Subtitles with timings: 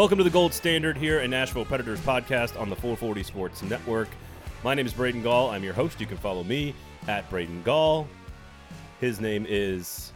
[0.00, 4.08] Welcome to the Gold Standard here in Nashville Predators podcast on the 440 Sports Network.
[4.64, 5.50] My name is Braden Gall.
[5.50, 6.00] I'm your host.
[6.00, 6.74] You can follow me
[7.06, 8.08] at Braden Gall.
[8.98, 10.14] His name is,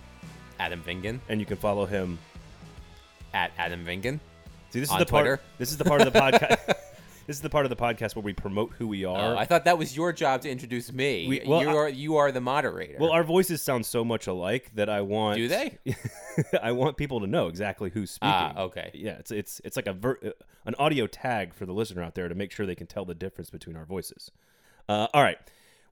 [0.59, 2.19] Adam Vingan and you can follow him.
[3.35, 4.21] at Adam Vingan.
[4.71, 5.43] See, this is On the part.
[5.59, 6.77] This is the part of the podcast.
[7.27, 9.35] this is the part of the podcast where we promote who we are.
[9.35, 11.27] Uh, I thought that was your job to introduce me.
[11.29, 12.97] We- well, you I- are you are the moderator.
[12.99, 15.37] well, our voices sound so much alike that I want.
[15.37, 15.79] do they?
[16.63, 18.31] I want people to know exactly who's speaking.
[18.33, 18.91] Ah, okay.
[18.95, 20.31] Yeah, it's it's it's like a ver- uh,
[20.67, 23.15] an audio tag for the listener out there to make sure they can tell the
[23.15, 24.31] difference between our voices.
[24.89, 25.39] Uh, all right,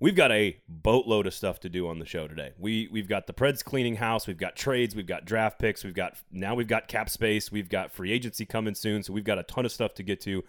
[0.00, 2.52] we've got a boatload of stuff to do on the show today.
[2.58, 5.94] We we've got the Preds cleaning house, we've got trades, we've got draft picks, we've
[5.94, 9.38] got now we've got cap space, we've got free agency coming soon, so we've got
[9.38, 10.42] a ton of stuff to get to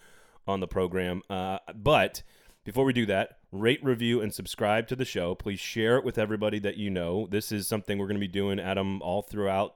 [0.47, 1.21] on the program.
[1.29, 2.23] Uh, but
[2.63, 5.35] before we do that, rate, review, and subscribe to the show.
[5.35, 7.27] Please share it with everybody that you know.
[7.29, 9.75] This is something we're going to be doing, Adam, all throughout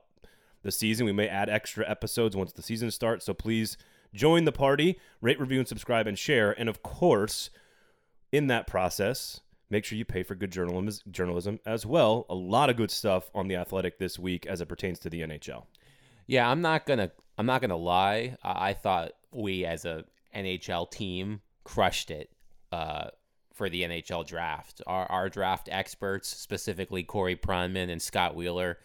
[0.62, 1.06] the season.
[1.06, 3.26] We may add extra episodes once the season starts.
[3.26, 3.76] So please
[4.14, 6.58] join the party, rate, review, and subscribe, and share.
[6.58, 7.50] And of course,
[8.32, 12.26] in that process, make sure you pay for good journalism, journalism as well.
[12.28, 15.20] A lot of good stuff on the Athletic this week as it pertains to the
[15.22, 15.64] NHL.
[16.26, 18.36] Yeah, I'm not gonna I'm not gonna lie.
[18.42, 22.30] I, I thought we as a NHL team crushed it
[22.72, 23.08] uh,
[23.54, 24.82] for the NHL draft.
[24.86, 28.78] Our our draft experts, specifically Corey Pronman and Scott Wheeler,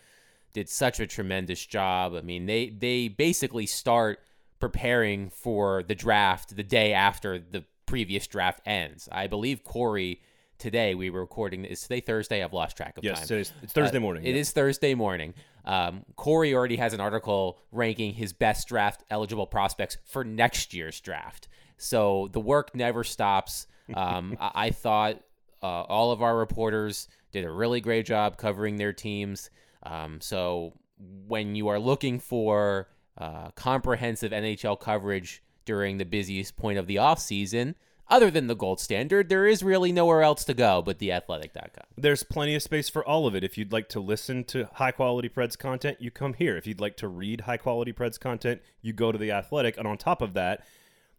[0.54, 2.14] did such a tremendous job.
[2.16, 4.20] I mean, they they basically start
[4.60, 9.10] preparing for the draft the day after the previous draft ends.
[9.12, 10.22] I believe Corey
[10.58, 12.42] today we were recording is today Thursday.
[12.44, 13.28] I've lost track of Yes, time.
[13.28, 14.24] so it's, Thursday Uh, morning.
[14.24, 14.42] It yeah.
[14.42, 15.34] is Thursday morning.
[15.66, 21.00] Um, Corey already has an article ranking his best draft eligible prospects for next year's
[21.00, 21.47] draft.
[21.78, 23.67] So the work never stops.
[23.94, 25.22] Um, I, I thought
[25.61, 29.50] uh, all of our reporters did a really great job covering their teams.
[29.84, 36.78] Um, so when you are looking for uh, comprehensive NHL coverage during the busiest point
[36.78, 37.75] of the offseason,
[38.09, 41.86] other than the gold standard, there is really nowhere else to go but theathletic.com.
[41.97, 43.44] There's plenty of space for all of it.
[43.44, 46.58] If you'd like to listen to high quality Preds content, you come here.
[46.58, 49.78] If you'd like to read high quality Preds content, you go to The Athletic.
[49.78, 50.66] And on top of that,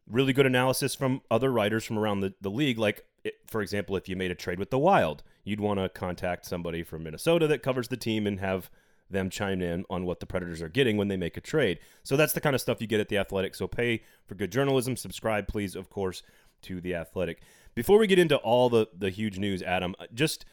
[0.09, 2.78] really good analysis from other writers from around the, the league.
[2.78, 5.89] Like, it, for example, if you made a trade with the Wild, you'd want to
[5.89, 8.71] contact somebody from Minnesota that covers the team and have
[9.11, 11.78] them chime in on what the Predators are getting when they make a trade.
[12.03, 13.55] So that's the kind of stuff you get at The Athletic.
[13.55, 14.97] So pay for good journalism.
[14.97, 16.22] Subscribe, please, of course,
[16.65, 17.41] to The Athletic.
[17.75, 20.45] Before we get into all the, the huge news, Adam, uh, just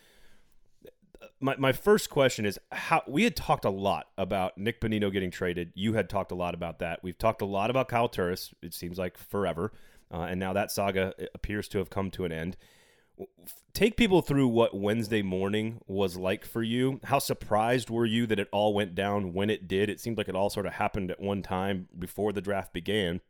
[0.86, 5.12] uh, my, my first question is how we had talked a lot about Nick Bonino
[5.12, 5.72] getting traded.
[5.76, 7.00] You had talked a lot about that.
[7.04, 8.54] We've talked a lot about Kyle Turris.
[8.62, 9.72] It seems like forever,
[10.12, 12.58] uh, and now that saga uh, appears to have come to an end.
[13.74, 17.00] Take people through what Wednesday morning was like for you.
[17.04, 19.90] How surprised were you that it all went down when it did?
[19.90, 23.22] It seemed like it all sort of happened at one time before the draft began.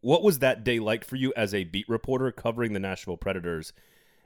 [0.00, 3.72] What was that day like for you as a beat reporter covering the Nashville Predators?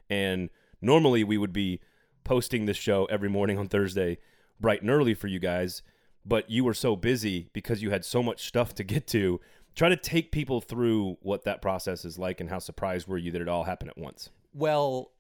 [0.09, 1.81] And normally we would be
[2.23, 4.19] posting this show every morning on Thursday,
[4.61, 5.83] bright and early for you guys,
[6.25, 9.41] but you were so busy because you had so much stuff to get to.
[9.75, 13.33] Try to take people through what that process is like and how surprised were you
[13.33, 14.31] that it all happened at once.
[14.53, 15.11] Well,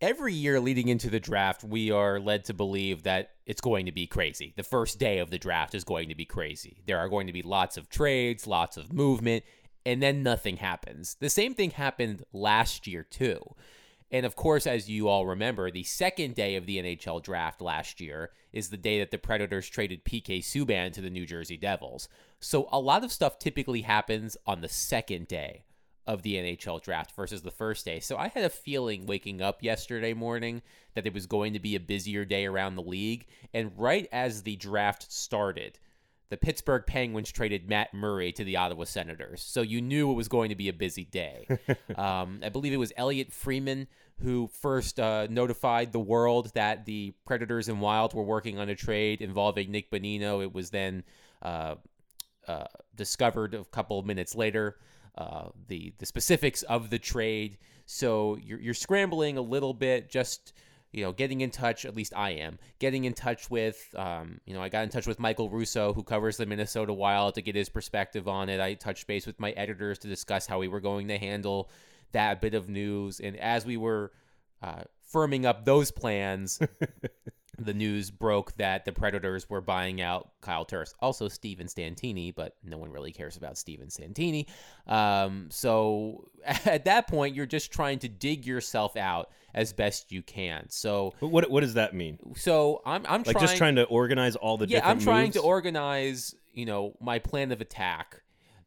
[0.00, 3.92] every year leading into the draft, we are led to believe that it's going to
[3.92, 4.54] be crazy.
[4.56, 6.82] The first day of the draft is going to be crazy.
[6.86, 9.44] There are going to be lots of trades, lots of movement,
[9.84, 11.16] and then nothing happens.
[11.20, 13.54] The same thing happened last year, too.
[14.10, 18.00] And of course, as you all remember, the second day of the NHL draft last
[18.00, 22.08] year is the day that the Predators traded PK Subban to the New Jersey Devils.
[22.38, 25.64] So a lot of stuff typically happens on the second day
[26.06, 28.00] of the NHL draft versus the first day.
[28.00, 30.60] So I had a feeling waking up yesterday morning
[30.94, 33.26] that it was going to be a busier day around the league.
[33.54, 35.78] And right as the draft started,
[36.32, 39.42] the Pittsburgh Penguins traded Matt Murray to the Ottawa Senators.
[39.42, 41.46] So you knew it was going to be a busy day.
[41.96, 43.86] um, I believe it was Elliotte Friedman
[44.22, 48.74] who first uh, notified the world that the Predators and Wild were working on a
[48.74, 50.42] trade involving Nick Bonino.
[50.42, 51.04] It was then
[51.42, 51.74] uh,
[52.48, 52.64] uh,
[52.94, 54.78] discovered a couple of minutes later.
[55.18, 57.58] Uh, the the specifics of the trade.
[57.84, 60.54] So you're you're scrambling a little bit, just
[60.92, 61.84] you know, getting in touch.
[61.84, 63.92] At least I am getting in touch with.
[63.96, 67.34] Um, you know, I got in touch with Michael Russo, who covers the Minnesota Wild,
[67.34, 68.60] to get his perspective on it.
[68.60, 71.70] I touched base with my editors to discuss how we were going to handle
[72.12, 73.20] that bit of news.
[73.20, 74.12] And as we were
[74.62, 76.60] uh, firming up those plans,
[77.64, 82.56] the news broke that the Predators were buying out Kyle Turris, also Steven Santini, but
[82.64, 84.46] no one really cares about Steven Santini.
[84.86, 90.22] Um, so at that point, you're just trying to dig yourself out as best you
[90.22, 90.66] can.
[90.70, 92.18] So, But what what does that mean?
[92.36, 95.24] so I'm I'm Like trying, just trying to organize all the yeah, different I'm trying
[95.26, 95.36] moves?
[95.36, 98.22] to organize, you know, my plan of attack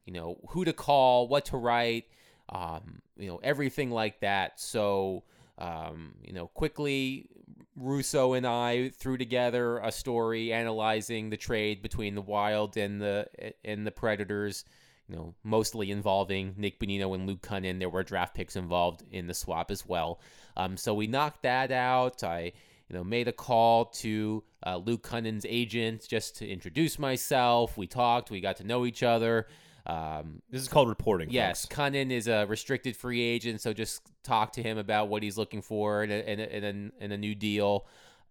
[0.06, 2.06] you know, who to call, what to write,
[2.50, 4.60] um, you know, everything like that.
[4.60, 5.24] So,
[5.58, 7.28] um, you know, quickly,
[7.75, 13.27] Russo and I threw together a story analyzing the trade between the Wild and the
[13.63, 14.66] and the Predators.
[15.07, 17.77] You know, mostly involving Nick Bonino and Luke Kunin.
[17.77, 20.19] There were draft picks involved in the swap as well.
[20.57, 22.24] Um, so we knocked that out.
[22.24, 22.54] I,
[22.89, 27.77] you know, made a call to uh, Luke Kunin's agent just to introduce myself.
[27.77, 28.31] We talked.
[28.31, 29.45] We got to know each other.
[29.86, 31.30] Um, This is called reporting.
[31.30, 31.76] Yes, folks.
[31.76, 35.62] Kunin is a restricted free agent, so just talk to him about what he's looking
[35.62, 37.86] for in a, in a, in a, in a new deal,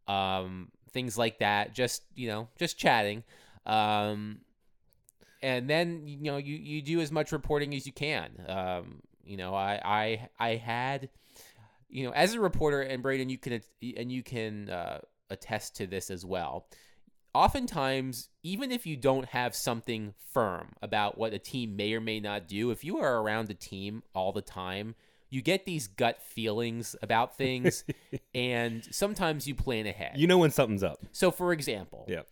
[0.08, 1.74] um, things like that.
[1.74, 3.22] Just you know, just chatting,
[3.66, 4.40] um,
[5.42, 8.30] and then you know you, you do as much reporting as you can.
[8.48, 11.08] Um, you know, I I I had,
[11.88, 13.60] you know, as a reporter, and Braden, you can
[13.96, 14.98] and you can uh,
[15.30, 16.66] attest to this as well
[17.34, 22.20] oftentimes, even if you don't have something firm about what a team may or may
[22.20, 24.94] not do, if you are around a team all the time,
[25.30, 27.84] you get these gut feelings about things,
[28.34, 30.12] and sometimes you plan ahead.
[30.16, 31.04] You know when something's up.
[31.12, 32.22] So, for example, Yeah.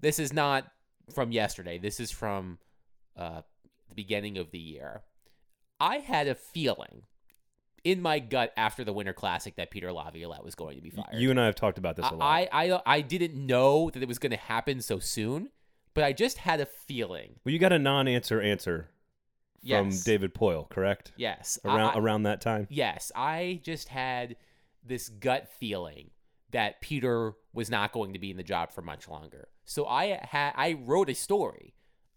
[0.00, 0.64] this is not
[1.12, 1.78] from yesterday.
[1.78, 2.58] This is from
[3.16, 3.42] uh,
[3.88, 5.02] the beginning of the year.
[5.80, 7.02] I had a feeling
[7.84, 11.14] in my gut after the Winter Classic that Peter Laviolette was going to be fired.
[11.14, 12.24] You and I have talked about this a lot.
[12.24, 15.50] I, I I didn't know that it was going to happen so soon,
[15.94, 17.36] but I just had a feeling.
[17.44, 18.88] well, you got a non-answer answer
[19.60, 20.04] from Yes.
[20.04, 21.12] David Poile, correct?
[21.16, 21.58] Yes.
[21.64, 22.66] Around I, around that time.
[22.70, 24.36] yes, I just had
[24.84, 26.10] this gut feeling
[26.50, 29.48] that Peter was not going to be in the job for much longer.
[29.64, 31.74] So I had I wrote a story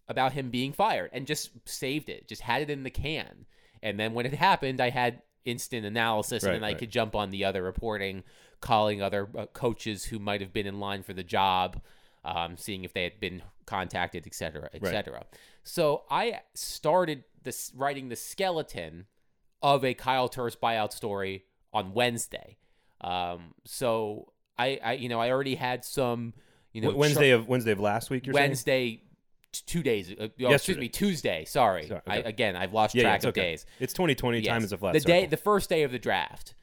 [0.08, 3.46] about him being fired and just saved it, just had it in the can.
[3.82, 6.78] And then when it happened, I had instant analysis Right, and then I right.
[6.78, 8.22] could jump on the other reporting,
[8.60, 11.80] calling other uh, coaches who might have been in line for the job,
[12.24, 14.90] um, seeing if they had been contacted, et cetera, et Right.
[14.92, 15.24] cetera.
[15.64, 19.06] So I started this writing the skeleton
[19.62, 22.58] of a Kyle Turris buyout story on Wednesday.
[23.00, 26.34] Um, so I, I, you know, I already had some,
[26.72, 28.26] you know, Wed- Wednesday of Wednesday of last week.
[28.26, 28.50] You're saying?
[29.62, 30.12] Two days.
[30.12, 31.44] Uh, oh, excuse me, Tuesday.
[31.44, 33.40] Sorry, Sorry, I, again, I've lost Yeah, yeah, track it's of okay.
[33.42, 33.66] days.
[33.80, 34.42] It's 2020.
[34.42, 36.54] Time is a flat the day, the first day of the draft,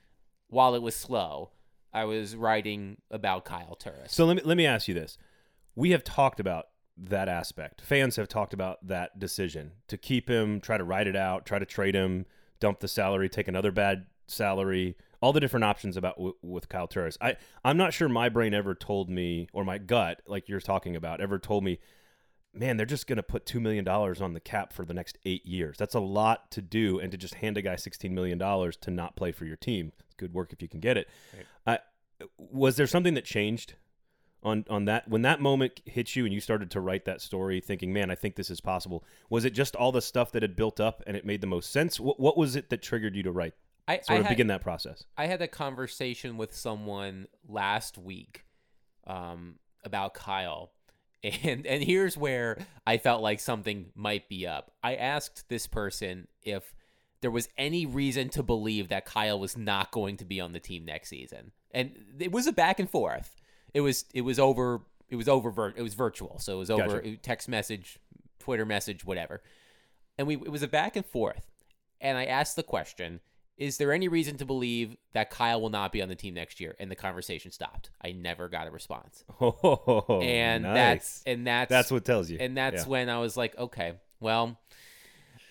[0.48, 1.52] while it was slow,
[1.94, 4.12] I was writing about Kyle Turris.
[4.14, 5.18] So let me let me ask you this:
[5.76, 6.68] We have talked about
[6.98, 7.82] that aspect.
[7.82, 11.60] Fans have talked about that decision to keep him, try to ride it out, try
[11.60, 12.26] to trade him,
[12.60, 16.88] dump the salary, take another bad salary, all the different options about w- with Kyle
[16.88, 17.18] Turris.
[17.22, 20.96] I I'm not sure my brain ever told me, or my gut, like you're talking
[20.96, 21.80] about, ever told me.
[22.54, 25.18] Man, they're just going to put two million dollars on the cap for the next
[25.26, 25.78] eight years.
[25.78, 28.92] That's a lot to do, and to just hand a guy sixteen million dollars to
[28.92, 29.92] not play for your team.
[30.18, 31.08] Good work if you can get it.
[31.66, 31.80] I,
[32.38, 33.74] was there something that changed
[34.44, 37.62] on on that when that moment hit you and you started to write that story
[37.62, 40.54] thinking man i think this is possible was it just all the stuff that had
[40.54, 43.24] built up and it made the most sense what, what was it that triggered you
[43.24, 43.54] to write
[43.88, 47.98] I, sort I of had, begin that process I had a conversation with someone last
[47.98, 48.44] week
[49.06, 50.72] um, about Kyle.
[51.24, 54.72] And and here's where I felt like something might be up.
[54.84, 56.74] I asked this person if
[57.22, 60.60] there was any reason to believe that Kyle was not going to be on the
[60.60, 61.52] team next season.
[61.72, 63.36] And it was a back and forth.
[63.74, 66.40] It was it was over it was over it was virtual.
[66.40, 67.18] So it was over Gotcha.
[67.18, 68.00] text message,
[68.40, 69.42] Twitter message, whatever.
[70.18, 71.50] And we it was a back and forth.
[72.02, 73.22] And I asked the question,
[73.58, 76.60] is there any reason to believe that Kyle will not be on the team next
[76.60, 76.76] year?
[76.80, 77.92] And the conversation stopped.
[78.04, 79.24] I never got a response.
[79.42, 80.74] oh and nice.
[80.76, 82.90] that's and that's that's what tells you and that's Yeah.
[82.90, 84.60] when I was like, okay, well,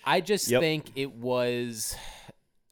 [0.05, 0.61] I just Yep.
[0.61, 1.95] think it was.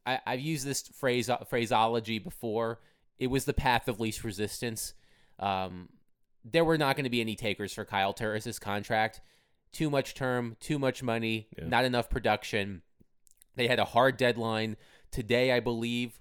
[0.06, 2.80] I, I've used this phrase phraseology before.
[3.20, 4.94] It was the path of least resistance.
[5.40, 5.90] Um,
[6.44, 9.22] there were not going to be any takers for Kyle Turris's contract.
[9.72, 11.68] Too much term, too much money, Yeah.
[11.68, 12.82] not enough production.
[13.56, 14.76] They had a hard deadline.
[15.12, 16.20] Today, I believe,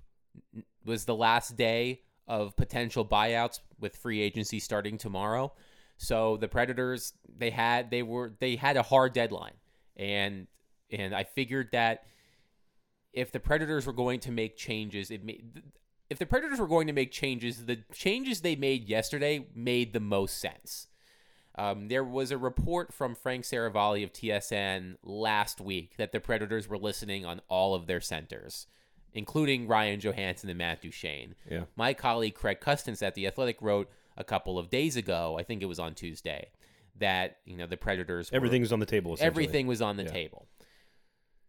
[0.84, 5.52] was the last day of potential buyouts with free agency starting tomorrow.
[5.96, 9.54] So the Predators, they had they were they had a hard deadline,
[9.96, 10.46] and
[10.90, 12.04] and I figured that
[13.12, 15.62] if the Predators were going to make changes, it made
[16.08, 20.00] if the Predators were going to make changes, the changes they made yesterday made the
[20.00, 20.88] most sense.
[21.56, 26.68] Um, there was a report from Frank Seravalli of TSN last week that the Predators
[26.68, 28.66] were listening on all of their centers,
[29.14, 31.34] including Ryan Johansen and Matt Duchene.
[31.50, 35.42] yeah My colleague Craig Custance at The Athletic wrote a couple of days ago, I
[35.42, 36.48] think it was on Tuesday,
[36.98, 40.10] that you know the Predators were- everything's on the table everything was on the Yeah.
[40.12, 40.46] table.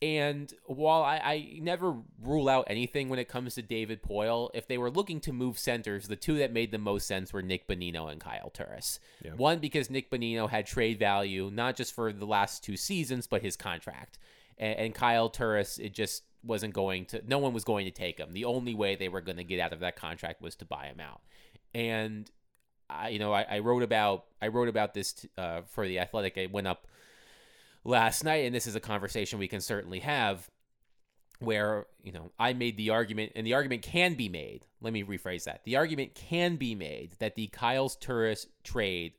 [0.03, 4.68] And while I, I never rule out anything when it comes to David Poile, if
[4.68, 7.68] they were looking to move centers, the two that made the most sense were Nick
[7.68, 9.00] Bonino and Kyle Turris.
[9.24, 9.34] Yeah.
[9.36, 13.44] One because Nick Bonino had trade value not just for the last two seasons, but
[13.44, 14.18] his contract.
[14.58, 17.21] And, and Kyle Turris, it just wasn't going to.
[17.27, 18.33] No one was going to take him.
[18.33, 20.86] The only way they were going to get out of that contract was to buy
[20.86, 21.21] him out.
[21.74, 22.29] And
[22.89, 26.00] I, you know, I, I wrote about I wrote about this t- uh, for the
[26.00, 26.38] Athletic.
[26.38, 26.88] It went up
[27.83, 30.50] last night, and this is a conversation we can certainly have.
[31.39, 34.67] Where you know I made the argument, and the argument can be made.
[34.79, 39.13] Let me rephrase that: the argument can be made that the Kyle's Turris trade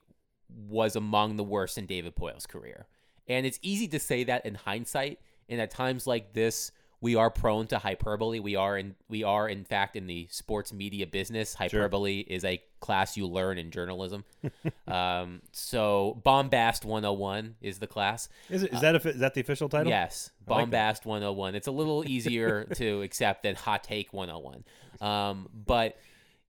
[0.68, 2.86] was among the worst in David Poile's career,
[3.26, 5.18] and it's easy to say that in hindsight.
[5.48, 6.70] And at times like this,
[7.02, 8.38] we are prone to hyperbole.
[8.38, 11.52] We are in we are in fact in the sports media business.
[11.52, 14.24] Hyperbole is a class you learn in journalism.
[14.86, 18.28] um, so Bombast 101 is the class.
[18.48, 19.90] Is, it, is that a, is that the official title?
[19.90, 21.56] Yes, I like Bombast 101.
[21.56, 24.64] It's a little easier to accept than Hot Take 101.
[25.00, 25.98] Um, but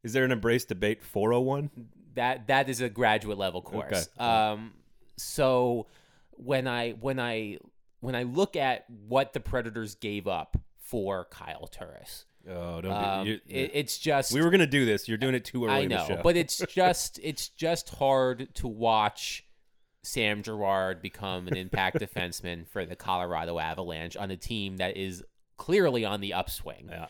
[0.04, 1.72] Is there an embrace debate 401?
[2.16, 4.08] that that is a graduate level course.
[4.20, 4.74] Um,
[5.18, 5.88] so
[6.32, 7.58] when I when I
[8.04, 13.26] when I look at what the Predators gave up for Kyle Turris, Oh, don't um,
[13.26, 15.08] do you, it, it's just We were gonna do this.
[15.08, 15.84] You're doing it too early.
[15.84, 19.46] I know, but it's just it's just hard to watch
[20.04, 25.24] Sam Girard become an impact defenseman for the Colorado Avalanche on a team that is
[25.56, 26.90] clearly on the upswing.
[26.90, 27.08] yeah.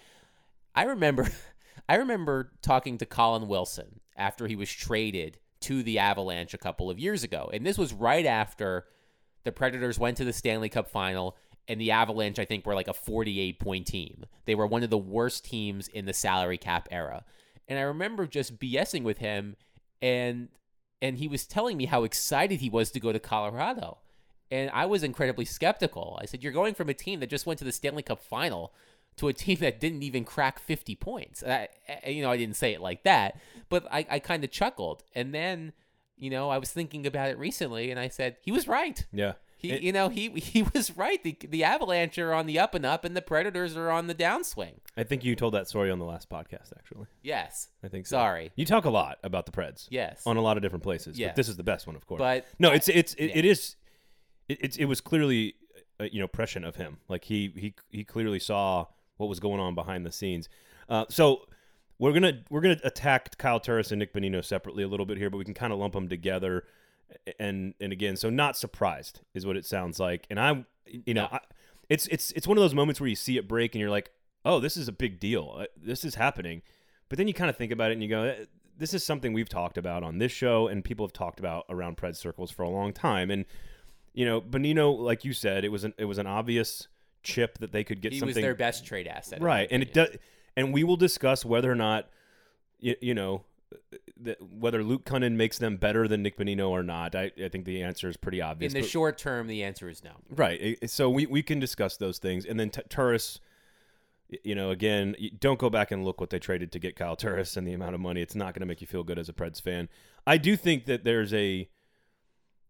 [0.75, 1.27] I remember
[1.89, 6.91] I remember talking to Colin Wilson after he was traded to the Avalanche a couple
[6.91, 7.49] of years ago.
[7.51, 8.85] And this was right after
[9.43, 11.35] the Predators went to the Stanley Cup final
[11.67, 14.25] and the Avalanche I think were like a 48 point team.
[14.45, 17.23] They were one of the worst teams in the salary cap era.
[17.67, 19.55] And I remember just BSing with him
[20.01, 20.49] and
[21.01, 23.97] and he was telling me how excited he was to go to Colorado.
[24.49, 26.17] And I was incredibly skeptical.
[26.21, 28.73] I said, You're going from a team that just went to the Stanley Cup final
[29.17, 31.43] to a team that didn't even crack 50 points.
[31.43, 31.67] I,
[32.07, 35.03] you know, I didn't say it like that, but I, I kind of chuckled.
[35.13, 35.73] And then,
[36.17, 39.05] you know, I was thinking about it recently and I said, He was right.
[39.11, 39.33] Yeah.
[39.57, 41.23] He, It- you know, he he was right.
[41.23, 44.15] The, the Avalanche are on the up and up, and the Predators are on the
[44.15, 44.73] downswing.
[44.97, 46.73] I think you told that story on the last podcast.
[46.77, 47.69] Actually, Yes.
[47.81, 48.05] I think.
[48.07, 48.17] So.
[48.17, 48.51] Sorry.
[48.57, 49.87] You talk a lot about the Preds.
[49.89, 50.21] Yes.
[50.25, 51.17] On a lot of different places.
[51.17, 51.27] Yeah.
[51.29, 52.19] But this is the best one, of course.
[52.19, 53.37] But no, it's it's it, Yeah.
[53.37, 53.75] it is.
[54.49, 55.55] It, it's it was clearly,
[55.99, 56.97] uh, you know, prescient of him.
[57.07, 60.49] Like he he he clearly saw what was going on behind the scenes.
[60.89, 61.45] Uh, so
[62.03, 65.29] we're gonna we're gonna attack Kyle Turris and Nick Bonino separately a little bit here,
[65.29, 66.65] but we can kind of lump them together.
[67.39, 70.27] And and again, so not surprised is what it sounds like.
[70.29, 71.39] And I, you know, I,
[71.87, 74.11] it's it's it's one of those moments where you see it break and you're like,
[74.43, 75.55] oh, this is a big deal.
[75.57, 76.61] Uh, This is happening.
[77.07, 78.45] But then you kind of think about it and you go, "Eh,
[78.77, 81.95] this is something we've talked about on this show and people have talked about around
[81.95, 83.31] Pred circles for a long time.
[83.31, 83.45] And
[84.13, 86.89] you know, Bonino, like you said, it was an it was an obvious
[87.21, 89.41] chip that they could get he something was their best trade asset.
[89.41, 90.09] right, and it does.
[90.55, 92.09] And we will discuss whether or not,
[92.79, 93.43] you, you know,
[94.39, 97.15] whether Luke Kunin makes them better than Nick Bonino or not.
[97.15, 98.73] I, I think the answer is pretty obvious.
[98.73, 100.11] In the but- short term, the answer is no.
[100.29, 100.77] Right.
[100.89, 102.45] So we, we can discuss those things.
[102.45, 103.39] And then T- Turris,
[104.43, 107.57] you know, again, don't go back and look what they traded to get Kyle Turris
[107.57, 108.21] and the amount of money.
[108.21, 109.89] It's not going to make you feel good as a Preds fan.
[110.25, 111.67] I do think that there's a,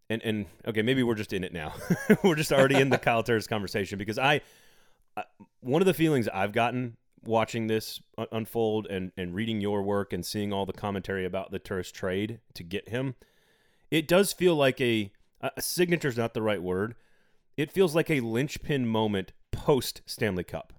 [0.10, 1.74] and, and okay, maybe we're just in it now.
[2.24, 4.42] we're just already in the Kyle Turris conversation because I,
[5.16, 5.24] I,
[5.62, 8.01] one of the feelings I've gotten watching this
[8.32, 12.39] unfold and, and reading your work and seeing all the commentary about the Turris trade
[12.53, 13.15] to get him,
[13.92, 15.12] it does feel like a,
[15.42, 16.96] a signature is not the right word.
[17.58, 20.74] It feels like a linchpin moment post Stanley Cup.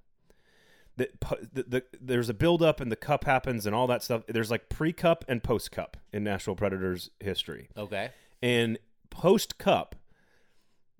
[0.96, 1.08] The,
[1.52, 4.22] the, the, there's a build up and the cup happens and all that stuff.
[4.28, 7.68] There's like pre cup and post cup in Nashville Predators history.
[7.76, 8.10] Okay.
[8.40, 8.78] And
[9.10, 9.96] post cup,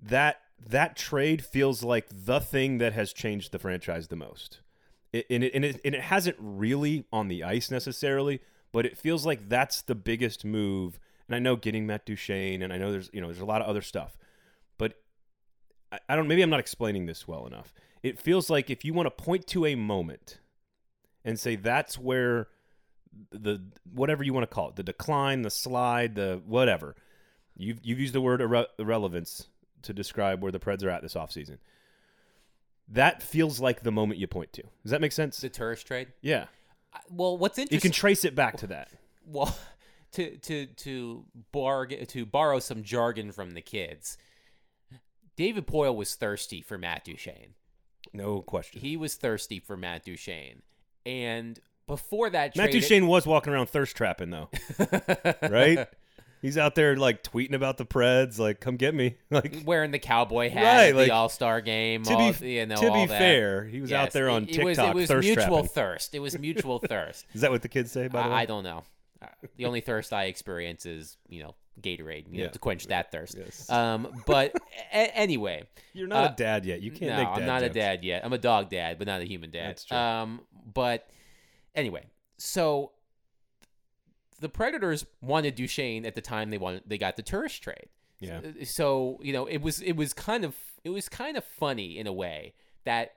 [0.03, 4.61] that that trade feels like the thing that has changed the franchise the most.
[5.15, 8.41] And, it, and, it, and it hasn't really on the ice necessarily,
[8.73, 10.99] but it feels like that's the biggest move.
[11.29, 13.63] And I know getting Matt Duchene, and I know there's you know there's a lot
[13.63, 14.19] of other stuff,
[14.77, 14.95] but
[15.93, 16.27] I, I don't.
[16.27, 17.73] Maybe I'm not explaining this well enough.
[18.03, 20.41] It feels like if you want to point to a moment
[21.25, 22.49] and say that's where
[23.31, 26.97] the whatever you want to call it, the decline, the slide, the whatever.
[27.57, 29.47] You've you've used the word irre- irrelevance
[29.83, 31.59] to describe where the Preds are at this offseason.
[32.89, 34.63] That feels like the moment you point to.
[34.83, 35.39] Does that make sense?
[35.39, 36.09] The Turris trade.
[36.21, 36.47] yeah.
[36.93, 37.77] I- Well, what's interesting?
[37.77, 38.89] You can trace it back to that.
[39.27, 39.57] well,
[40.13, 44.17] to to to bargain to borrow some jargon from the kids.
[45.37, 47.55] David Poile was thirsty for Matt Duchene.
[48.13, 48.81] No question.
[48.81, 50.63] He was thirsty for Matt Duchene,
[51.05, 54.51] and before that, Matt trade, Duchene was walking around thirst trapping though,
[55.51, 55.89] right?
[56.45, 59.17] He's out there like tweeting about the Preds, like come get me.
[59.31, 62.03] Like wearing the cowboy hat Right, at like, the All Star game.
[62.03, 64.61] to all, be you know, to be fair, he was out there on it, TikTok
[64.63, 65.69] it was, it was thirst mutual trapping.
[65.71, 66.15] thirst.
[66.15, 67.25] It was mutual thirst.
[67.33, 68.09] Is that what the kids say?
[68.09, 68.83] By the way, I, I don't know.
[69.23, 73.11] Uh, The only thirst I experience is you know Gatorade, you know, to quench that
[73.11, 73.37] thirst.
[73.39, 73.71] Yes.
[73.71, 74.53] Um, but
[74.93, 76.83] a- anyway, You're not uh, a dad yet.
[76.83, 77.71] You can't no, I'm not jokes.
[77.71, 78.23] a dad yet.
[78.23, 79.71] I'm a dog dad, but not a human dad.
[79.71, 79.97] That's true.
[79.97, 80.41] Um,
[80.75, 81.09] but
[81.75, 82.05] anyway,
[82.37, 82.93] so
[84.41, 87.89] the Predators wanted Duchene at the time they wanted they got the Turris trade.
[88.21, 88.39] Yeah.
[88.39, 91.99] Uh, So you know it was it was kind of it was kind of funny
[91.99, 93.15] in a way that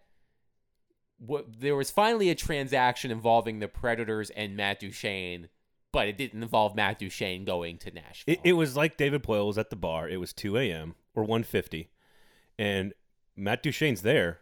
[1.19, 5.49] what there was finally a transaction involving the Predators and Matt Duchene,
[5.91, 8.33] but it didn't involve Matt Duchene going to Nashville.
[8.35, 10.07] It, it was like David Poile was at the bar.
[10.07, 10.95] It was 2 a.m.
[11.15, 11.87] or 1:50,
[12.59, 12.93] and
[13.35, 14.39] Matt Duchene's there,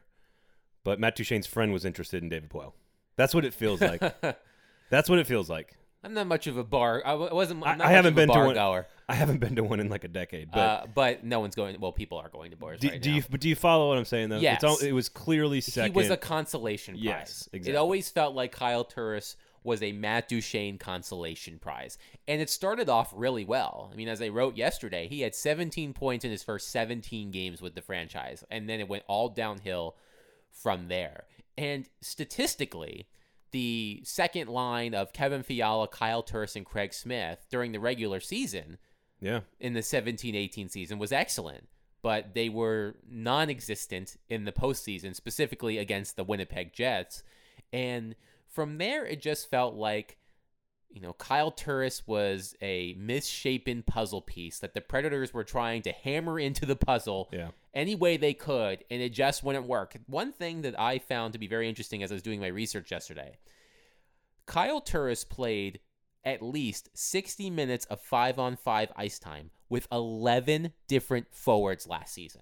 [0.83, 2.73] but Matt Duchene's friend was interested in David Poile.
[3.15, 4.01] That's what it feels like.
[4.89, 5.77] That's what it feels like.
[6.05, 7.01] I'm not much of a bar.
[7.05, 7.65] I wasn't.
[7.65, 8.87] I- I'm not I haven't been to one- goer.
[9.07, 11.79] I haven't been to one in like a decade, but uh, but no one's going.
[11.79, 13.97] Well, people are going to bars do, right do you but do you follow what
[13.97, 14.37] I'm saying though?
[14.39, 14.55] Yes.
[14.55, 15.93] It's all, it was clearly second.
[15.93, 17.03] He was a consolation prize.
[17.03, 17.73] Yes, exactly.
[17.73, 21.97] It always felt like Kyle Turris was a Matt Duchene consolation prize.
[22.27, 23.89] And it started off really well.
[23.91, 27.61] I mean, as I wrote yesterday, he had 17 points in his first 17 games
[27.63, 28.43] with the franchise.
[28.51, 29.95] And then it went all downhill
[30.51, 31.25] from there.
[31.57, 33.07] And statistically,
[33.51, 38.77] the second line of Kevin Fiala, Kyle Turris, and Craig Smith during the regular season
[39.21, 39.41] yeah.
[39.59, 41.67] in the 17-18 season was excellent,
[42.01, 47.23] but they were non-existent in the postseason, specifically against the Winnipeg Jets.
[47.71, 48.15] And
[48.47, 50.17] from there, it just felt like,
[50.89, 55.91] you know, Kyle Turris was a misshapen puzzle piece that the Predators were trying to
[55.91, 57.51] hammer into the puzzle Yeah.
[57.73, 59.97] any way they could, and it just wouldn't work.
[60.07, 62.91] One thing that I found to be very interesting as I was doing my research
[62.91, 63.37] yesterday,
[64.45, 65.79] Kyle Turris played
[66.23, 72.13] at least 60 minutes of five on five ice time with 11 different forwards last
[72.13, 72.41] season.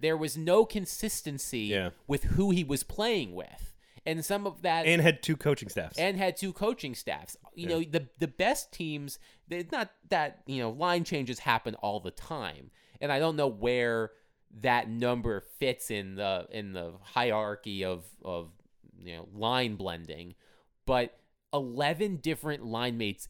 [0.00, 1.90] There was no consistency Yeah.
[2.06, 3.67] with who he was playing with.
[4.08, 5.98] And some of that And had two coaching staffs.
[5.98, 7.36] and had two coaching staffs.
[7.54, 7.68] You Yeah.
[7.68, 12.10] know, the the best teams, they- not that you know line changes happen all the
[12.10, 14.12] time, and I don't know where
[14.60, 18.50] that number fits in the in the hierarchy of of
[18.98, 20.34] you know line blending,
[20.86, 21.18] but
[21.52, 23.28] eleven different line mates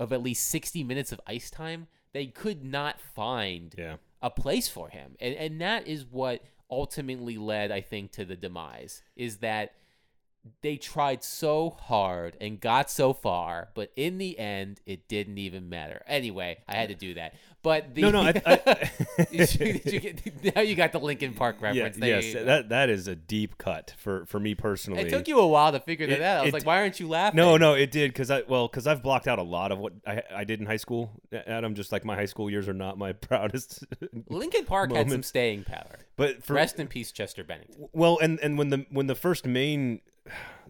[0.00, 3.96] of at least sixty minutes of ice time, they could not find yeah.
[4.20, 5.16] a place for him.
[5.20, 9.72] And and that is what ultimately led, I think, to the demise is that
[10.62, 15.68] they tried so hard and got so far, but in the end, it didn't even
[15.68, 16.02] matter.
[16.06, 17.34] Anyway, I had to do that.
[17.66, 18.90] But the No, no, I- I-
[19.32, 21.96] you- you get- now you got the Linkin Park Yeah, reference.
[21.96, 25.02] There yes, you- that that is a deep cut for for me personally.
[25.02, 26.38] it took you a while to figure that It- out.
[26.38, 27.36] I was it- like, why aren't you laughing?
[27.38, 29.94] No, no, it did because I well because I've blocked out a lot of what
[30.06, 31.10] I I did in high school.
[31.32, 33.84] Adam, just like my high school years are not my proudest.
[34.28, 35.98] Linkin Park had some staying power.
[36.14, 37.88] but for Rest in peace, Chester Bennington.
[37.92, 40.02] well, and and when the when the first main,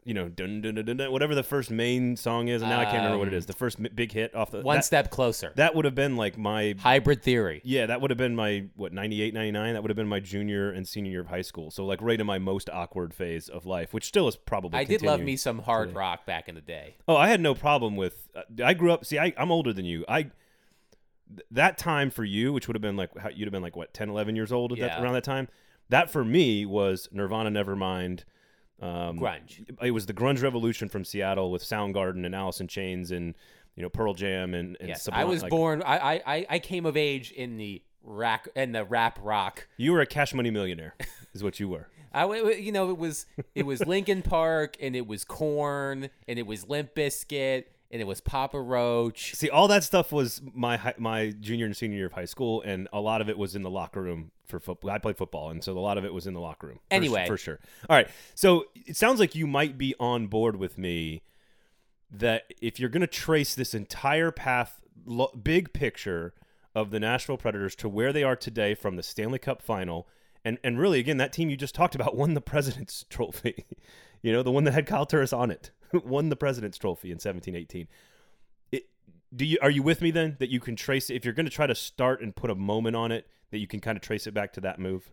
[0.07, 2.85] you know, dun, dun, dun, dun, whatever the first main song is, and now I
[2.85, 3.41] can't remember what it Um.
[3.47, 5.53] The first big hit off the One step closer.
[5.57, 7.61] that would have been like my Hybrid theory.
[7.65, 10.71] yeah that would have been my what 98 99 that would have been my junior
[10.71, 13.67] and senior year of high school so like right in my most awkward phase of
[13.67, 15.99] life which still is probably I did love me some hard today.
[15.99, 16.95] rock back in the day.
[17.09, 18.29] Oh, I had no problem with.
[18.35, 19.05] Uh, I grew up.
[19.05, 20.05] See, I, I'm older than you.
[20.09, 20.31] I
[21.51, 23.93] that time for you, which would have been like how- you'd have been like what
[23.93, 25.49] 10, 11 years old at that, around that time.
[25.89, 28.23] That for me was Nirvana, Nevermind.
[28.81, 29.65] Um, Grunge.
[29.83, 33.35] It was the grunge revolution from Seattle with Soundgarden and Alice in Chains and
[33.75, 35.21] you know Pearl Jam and, and Yes, Sublime.
[35.23, 35.83] I was like, born.
[35.83, 39.67] I, I I- came of age in the rack in the rap rock.
[39.77, 40.95] You were a cash money millionaire,
[41.35, 41.89] is what you were.
[42.13, 46.47] I you know it was it was Linkin Park and it was Korn and it
[46.47, 49.35] was Limp Bizkit and it was Papa Roach.
[49.35, 52.63] See, all that stuff was my hi- my junior and senior year of high school,
[52.63, 54.91] and a lot of it was in the locker room for football.
[54.91, 56.81] I played football, and so a lot of it was in the locker room.
[56.91, 57.27] Anyway.
[57.27, 57.59] for sure.
[57.89, 61.23] All right, so it sounds like you might be on board with me
[62.11, 66.35] that if you're going to trace this entire path, lo- big picture
[66.75, 70.07] of the Nashville Predators to where they are today from the Stanley Cup Final,
[70.45, 73.65] and and really again that team you just talked about won the President's Trophy,
[74.23, 75.71] you know the one that had Kyle Turris on it,
[76.05, 77.89] won the President's Trophy in 1718
[79.35, 81.53] do you are you with me then that you can trace if you're going to
[81.53, 84.27] try to start and put a moment on it that you can kind of trace
[84.27, 85.13] it back to that move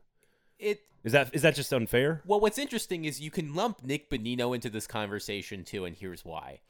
[0.59, 4.09] It is that is that just unfair well, what's interesting is you can lump Nick
[4.09, 6.62] Bonino into this conversation too, and here's why.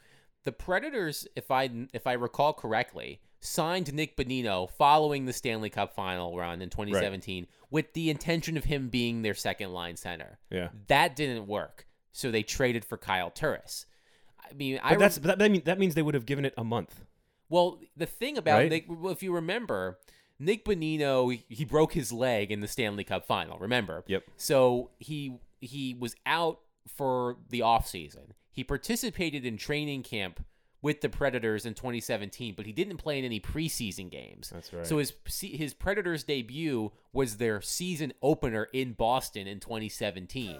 [0.43, 5.93] The Predators, if I if I recall correctly, signed Nick Bonino following the Stanley Cup
[5.93, 10.39] Final run in 2017 with the intention of him being their second line center.
[10.49, 13.85] yeah That didn't work, so they traded for Kyle Turris.
[14.49, 16.53] I mean, I but that's but that, mean, that means they would have given it
[16.57, 17.03] a month
[17.49, 18.69] Well, the thing about Right?
[18.69, 19.99] Nick, well, if you remember,
[20.39, 23.57] Nick Bonino, he- he broke his leg in the Stanley Cup final.
[23.59, 24.03] Remember?
[24.07, 24.23] Yep.
[24.37, 28.31] So he he was out for the offseason.
[28.51, 30.45] He participated in training camp
[30.81, 34.49] with the Predators in 2017, but he didn't play in any preseason games.
[34.49, 34.85] That's right.
[34.85, 40.57] So his his Predators debut was their season opener in Boston in 2017.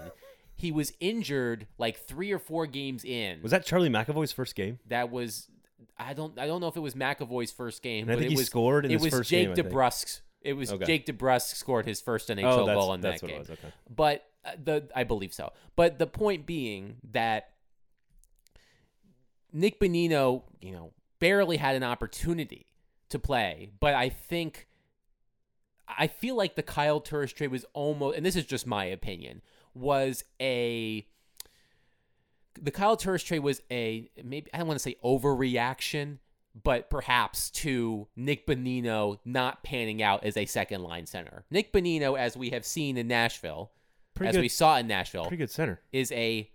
[0.56, 3.42] He was injured like 3 or 4 games in.
[3.42, 4.78] Was that Charlie McAvoy's first game?
[4.88, 5.48] that was
[5.98, 8.26] I don't I don't know if it was McAvoy's first game, And I but think
[8.30, 9.68] it he was scored in it his was first Jake game, I think.
[9.68, 10.20] DeBrusk.
[10.42, 10.84] It was Okay.
[10.84, 13.36] Jake DeBrusk scored his first NHL Oh, goal in that's that what game.
[13.36, 13.50] it was.
[13.50, 13.68] Okay.
[13.94, 15.52] But uh, the I believe so.
[15.76, 17.50] But the point being that
[19.52, 22.66] Nick Bonino, you know, barely had an opportunity
[23.10, 24.66] to play, but I think
[25.86, 29.42] I feel like the Kyle Turris trade was almost, and this is just my opinion,
[29.74, 31.06] was a
[32.60, 36.18] the Kyle Turris trade was a maybe I don't want to say overreaction,
[36.62, 41.44] but perhaps to Nick Bonino not panning out as a second line center.
[41.50, 43.72] Nick Bonino, as we have seen in Nashville,
[44.14, 44.42] Pretty as good.
[44.42, 45.80] we saw in Nashville, Pretty good center.
[45.92, 46.48] is a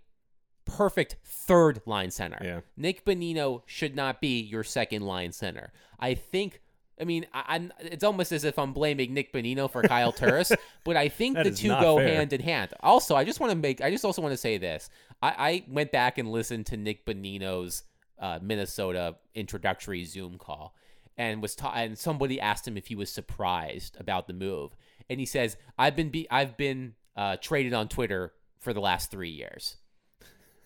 [0.64, 2.38] perfect third line center.
[2.42, 2.60] Yeah.
[2.76, 5.72] Nick Bonino should not be your second line center.
[5.98, 6.60] I think.
[7.00, 7.72] I mean, I, I'm.
[7.80, 10.52] It's almost as if I'm blaming Nick Bonino for Kyle Turris,
[10.84, 12.08] but I think the two go fair.
[12.08, 12.72] hand in hand.
[12.80, 13.80] Also, I just want to make.
[13.80, 14.90] I just also want to say this.
[15.22, 17.84] I, I went back and listened to Nick Bonino's
[18.18, 20.74] uh, Minnesota introductory Zoom call,
[21.16, 24.76] and was ta- and somebody asked him if he was surprised about the move,
[25.08, 29.10] and he says, "I've been be- I've been uh, traded on Twitter for the last
[29.10, 29.76] three years."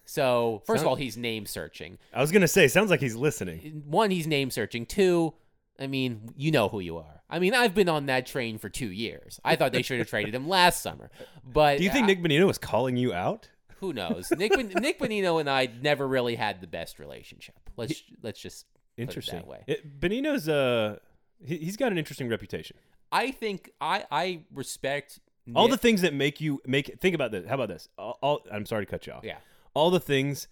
[0.06, 1.98] So first of all, he's name searching.
[2.12, 3.84] I was gonna say, sounds like he's listening.
[3.86, 4.84] One, he's name searching.
[4.84, 5.32] Two,
[5.78, 7.22] I mean, you know who you are.
[7.28, 9.40] I mean, I've been on that train for two years.
[9.44, 11.10] I thought they should have traded him last summer,
[11.44, 13.48] but Do you think uh, Nick Bonino was calling you out?
[13.80, 14.30] Who knows?
[14.30, 17.56] Nick Nick Bonino and I never really had the best relationship.
[17.76, 19.38] Let's let's just put it Interesting.
[19.40, 19.64] that way.
[19.66, 20.98] It- Bonino's uh,
[21.44, 22.76] he, he's got an interesting reputation.
[23.10, 25.18] I think I I respect
[25.54, 27.46] All the things that make you make think about this.
[27.48, 27.88] How about this?
[27.98, 29.24] All, all I'm sorry to cut you off.
[29.24, 29.38] yeah
[29.74, 30.46] All the things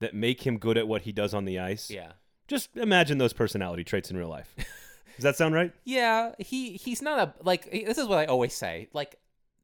[0.00, 1.90] that make him good at what he does on the ice.
[1.90, 2.12] yeah
[2.48, 4.54] Just imagine those personality traits in real life.
[5.16, 5.72] Does that sound right?
[5.84, 9.16] yeah he he's not a like this is what I always say like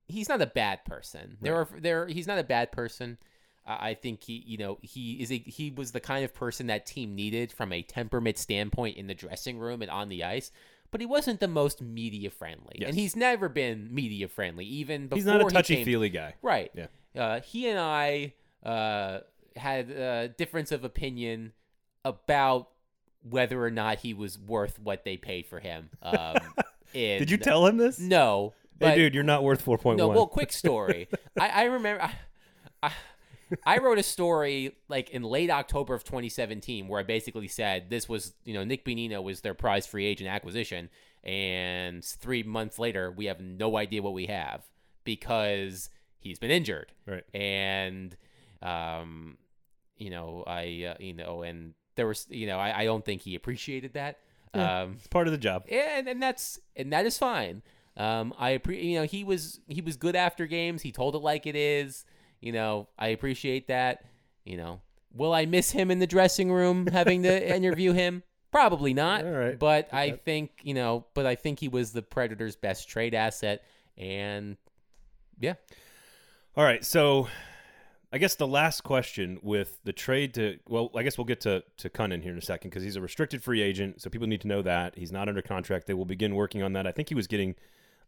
[0.09, 1.37] he's not a bad person.
[1.41, 3.19] There are there he's not a bad person.
[3.67, 6.67] I I think he, you know, he is a he was the kind of person
[6.69, 10.51] that team needed from a temperament standpoint in the dressing room and on the ice.
[10.91, 12.89] But he wasn't the most media friendly, Yes.
[12.91, 14.67] and he's never been media friendly.
[14.67, 16.35] Even before He's not a he touchy came- feely guy.
[16.43, 16.71] Right.
[16.75, 16.87] Yeah.
[17.17, 19.21] Uh, he and I uh,
[19.57, 21.53] had a difference of opinion
[22.05, 22.69] about
[23.29, 25.91] whether or not he was worth what they paid for him.
[26.03, 26.37] Um,
[27.19, 27.99] Did you tell him this?
[27.99, 28.53] No.
[28.79, 29.97] Hey, dude, you're not worth 4.1.
[29.97, 31.09] no, well, quick story.
[31.41, 32.03] I, I remember.
[32.03, 32.13] I,
[32.83, 32.93] I,
[33.65, 38.09] I wrote a story like in late October of 2017 where I basically said this
[38.09, 40.91] was, you know, Nick Bonino was their prize free agent acquisition,
[41.25, 44.63] and three months later we have no idea what we have
[45.05, 47.25] because he's been injured, right.
[47.35, 48.17] and
[48.63, 49.39] um,
[49.97, 53.23] you know, I, uh, you know, and there was, you know, I, I don't think
[53.23, 54.19] he appreciated that.
[54.55, 54.83] Yeah.
[54.83, 55.65] Um, It's part of the job.
[55.69, 57.63] Yeah, and and that's and that is fine.
[57.97, 60.83] Um, I appre- you know he was he was good after games.
[60.83, 62.05] He told it like it is.
[62.41, 64.05] You know, I appreciate that.
[64.45, 64.81] You know,
[65.15, 68.23] will I miss him in the dressing room having to interview him?
[68.51, 69.25] Probably not.
[69.25, 69.59] All right.
[69.59, 73.63] But I think you know, but I think he was the Predators' best trade asset,
[73.97, 74.57] and
[75.41, 75.55] yeah,
[76.57, 77.29] All right, so
[78.13, 81.65] I guess the last question with the trade to well, I guess we'll get to
[81.79, 84.43] to Kunin here in a second because he's a restricted free agent, so people need
[84.43, 85.87] to know that he's not under contract.
[85.87, 86.87] They will begin working on that.
[86.87, 87.55] I think he was getting,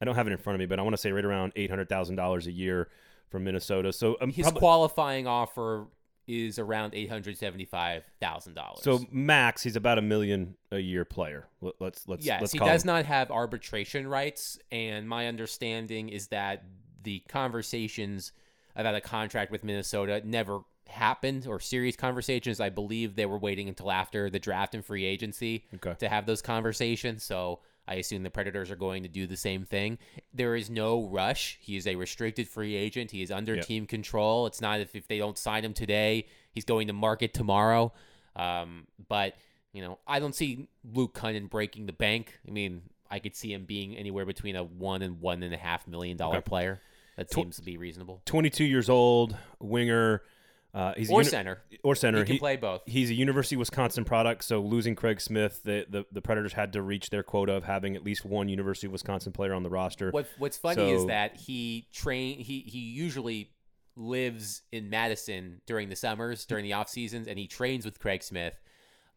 [0.00, 1.52] I don't have it in front of me, but I want to say right around
[1.56, 2.88] eight hundred thousand dollars a year
[3.30, 3.92] from Minnesota.
[3.92, 5.86] So um, his qualifying offer
[6.26, 8.82] is around eight hundred seventy five thousand dollars.
[8.82, 11.48] so max, he's about a million a year player.
[11.62, 12.88] Let- Let's let's Yes, let's he does him.
[12.88, 16.62] not have arbitration rights, and my understanding is that
[17.02, 18.32] the conversations
[18.76, 22.60] about a contract with Minnesota never happened, or serious conversations.
[22.60, 25.94] I believe they were waiting until after the draft and free agency Okay.
[25.98, 27.24] to have those conversations.
[27.24, 29.98] So I assume the Predators are going to do the same thing.
[30.32, 31.58] There is no rush.
[31.60, 33.10] He is a restricted free agent.
[33.10, 33.66] He is under Yep.
[33.66, 34.46] team control.
[34.46, 37.92] It's not if, if they don't sign him today, he's going to market tomorrow.
[38.36, 39.34] Um, but
[39.72, 42.38] you know, I don't see Luke Kunin breaking the bank.
[42.46, 45.58] I mean, I could see him being anywhere between a one and one and a
[45.58, 46.48] half million dollar Okay.
[46.48, 46.80] player.
[47.16, 48.22] That Tw- seems to be reasonable.
[48.26, 50.22] 22 years old, winger.
[50.72, 51.62] Uh, he's a Or uni- center.
[51.84, 52.18] or center.
[52.18, 52.82] He can He- play both.
[52.86, 56.72] He's a University of Wisconsin product, so losing Craig Smith, the, the the Predators had
[56.72, 59.70] to reach their quota of having at least one University of Wisconsin player on the
[59.70, 60.10] roster.
[60.10, 63.52] What What's funny is that he train he he usually
[63.94, 68.24] lives in Madison during the summers during the off seasons, and he trains with Craig
[68.24, 68.54] Smith.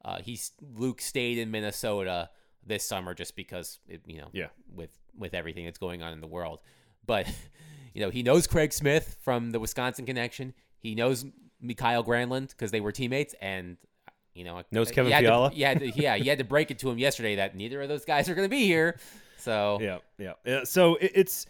[0.05, 2.29] Uh, he's Luke stayed in Minnesota
[2.63, 4.49] this summer just because it, you know Yeah.
[4.71, 6.59] with with everything that's going on in the world.
[7.07, 7.25] But
[7.97, 10.53] you know he knows Craig Smith from the Wisconsin connection.
[10.77, 11.25] He knows
[11.59, 13.77] Mikael Granlund because they were teammates, and
[14.35, 15.51] you know Knows he Kevin to- Fiala?
[15.55, 18.05] had to- yeah, he had to break it to him yesterday that neither of those
[18.05, 18.99] guys are going to be here.
[19.39, 20.33] So Yeah, yeah.
[20.45, 20.63] yeah.
[20.63, 21.47] So it, it's.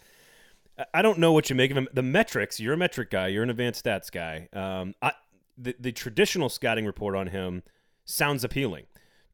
[0.78, 1.86] I- I don't know what you make of him.
[1.92, 2.58] The metrics.
[2.58, 3.26] You're a metric guy.
[3.28, 4.48] You're an advanced stats guy.
[4.54, 5.12] Um, I,
[5.58, 7.62] the the traditional scouting report on him
[8.06, 8.86] sounds appealing.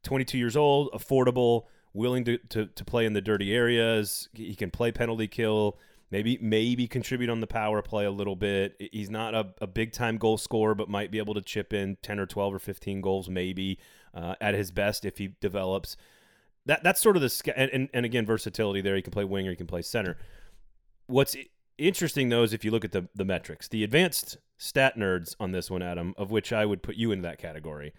[0.03, 4.27] 22 years old, affordable, willing to, to, to play in the dirty areas.
[4.33, 5.77] He can play penalty kill.
[6.11, 8.75] Maybe maybe contribute on the power play a little bit.
[8.91, 11.97] He's not a, a big time goal scorer, but might be able to chip in
[12.03, 13.79] 10 or 12 or 15 goals maybe
[14.13, 15.97] uh, at his best if he develops
[16.65, 18.95] that that's sort of the and, and, and again versatility there.
[18.95, 20.17] He can play wing or he can play center.
[21.07, 21.35] What's
[21.77, 25.51] interesting though is if you look at the the metrics, the advanced stat nerds on
[25.51, 27.93] this one, Adam, of which I would put you into that category,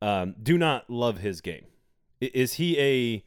[0.00, 1.66] um, do not love his game.
[2.20, 3.24] Is he a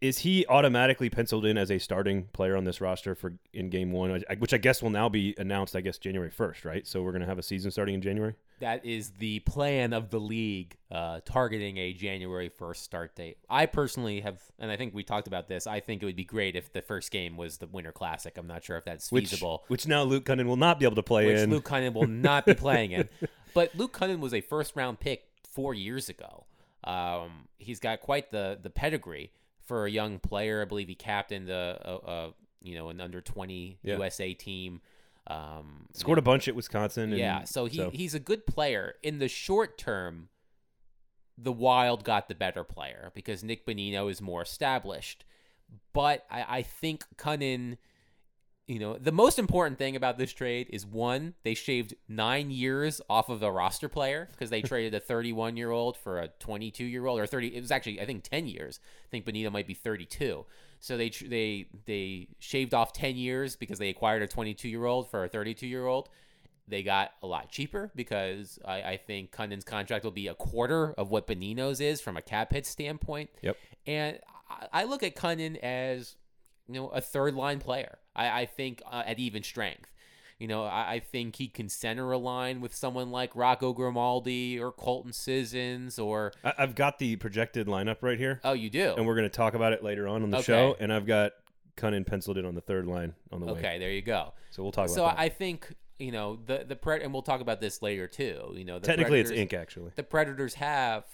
[0.00, 3.92] is he automatically penciled in as a starting player on this roster for in game
[3.92, 6.86] one, which I guess will now be announced, I guess January first, right?
[6.86, 8.34] So we're gonna have a season starting in January.
[8.60, 13.38] that is the plan of the league, uh, targeting a January 1st start date.
[13.48, 15.68] I personally have, and I think we talked about this.
[15.68, 18.36] I think it would be great if the first game was the Winter Classic.
[18.36, 19.62] I'm not sure if that's Which, feasible.
[19.68, 21.50] which now Luke Kunin will not be able to play which in.
[21.50, 23.08] Luke Kunin will not be playing in.
[23.54, 26.44] But Luke Kunin was a first round pick four years ago.
[26.84, 29.32] Um, he's got quite the the pedigree
[29.68, 30.62] for a young player.
[30.62, 33.94] I believe he captained a, a, a you know an under twenty Yeah.
[33.96, 34.80] USA team.
[35.28, 37.10] Um, you Scored know, a bunch at Wisconsin.
[37.10, 38.94] And, yeah, so he he's a good player.
[39.02, 40.30] In the short term,
[41.36, 45.24] the Wild got the better player because Nick Bonino is more established.
[45.92, 47.76] But I, I think Kunin,
[48.68, 53.00] you know, the most important thing about this trade is one, they shaved nine years
[53.08, 56.84] off of a roster player because they traded a 31 year old for a 22
[56.84, 57.56] year old or 30.
[57.56, 58.78] It was actually I think 10 years.
[59.06, 60.44] I think Bonino might be 32.
[60.80, 65.10] So they they they shaved off 10 years because they acquired a 22 year old
[65.10, 66.10] for a 32 year old.
[66.68, 70.92] They got a lot cheaper because I, I think Kunin's contract will be a quarter
[70.92, 73.30] of what Bonino's is from a cap hit standpoint.
[73.40, 73.56] Yep.
[73.86, 74.18] And
[74.50, 76.16] I, I look at Kunin as
[76.68, 77.98] you know a third line player.
[78.18, 79.92] I, I think uh, at even strength.
[80.38, 84.58] You know, I, I think he can center a line with someone like Rocco Grimaldi
[84.60, 88.94] or Colton Sissons or I, I've got the projected lineup right here, oh you do
[88.96, 90.44] and we're going to talk about it later on on the Okay.
[90.44, 90.76] show.
[90.78, 91.32] And I've got
[91.76, 93.52] Kunin penciled in on the third line on the way.
[93.58, 94.32] okay there you go.
[94.50, 95.18] So we'll talk about So that.
[95.18, 98.52] I think you know the the pred and we'll talk about this later too.
[98.54, 99.90] You know, the Technically, it's ink actually.
[99.96, 101.04] the Predators have,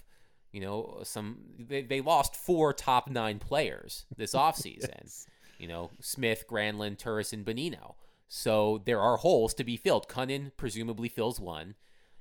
[0.53, 5.25] you know, some they, they lost four top nine players this offseason.
[5.59, 7.95] You know, Smith, Granlund, Turris, and Bonino.
[8.29, 10.09] So there are holes to be filled.
[10.09, 11.75] Kunin presumably fills one.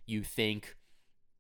[0.06, 0.76] You think,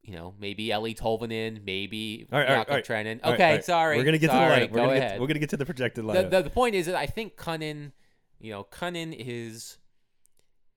[0.01, 2.85] you know, maybe Eeli Tolvanen, maybe All right, Jakob all right.
[2.85, 3.19] Trenin.
[3.23, 3.65] All right, Okay, all right.
[3.65, 3.97] sorry.
[3.97, 4.71] We're gonna get sorry, to the lineup.
[4.71, 5.11] We're Go gonna ahead.
[5.11, 6.29] Get, we're gonna get to the projected the, lineup.
[6.29, 7.91] the, the point is that I think Kunin,
[8.39, 9.77] you know, Kunin is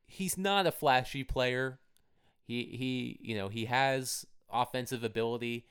[0.07, 1.79] he's not a flashy player.
[2.45, 5.67] He he you know he has offensive ability.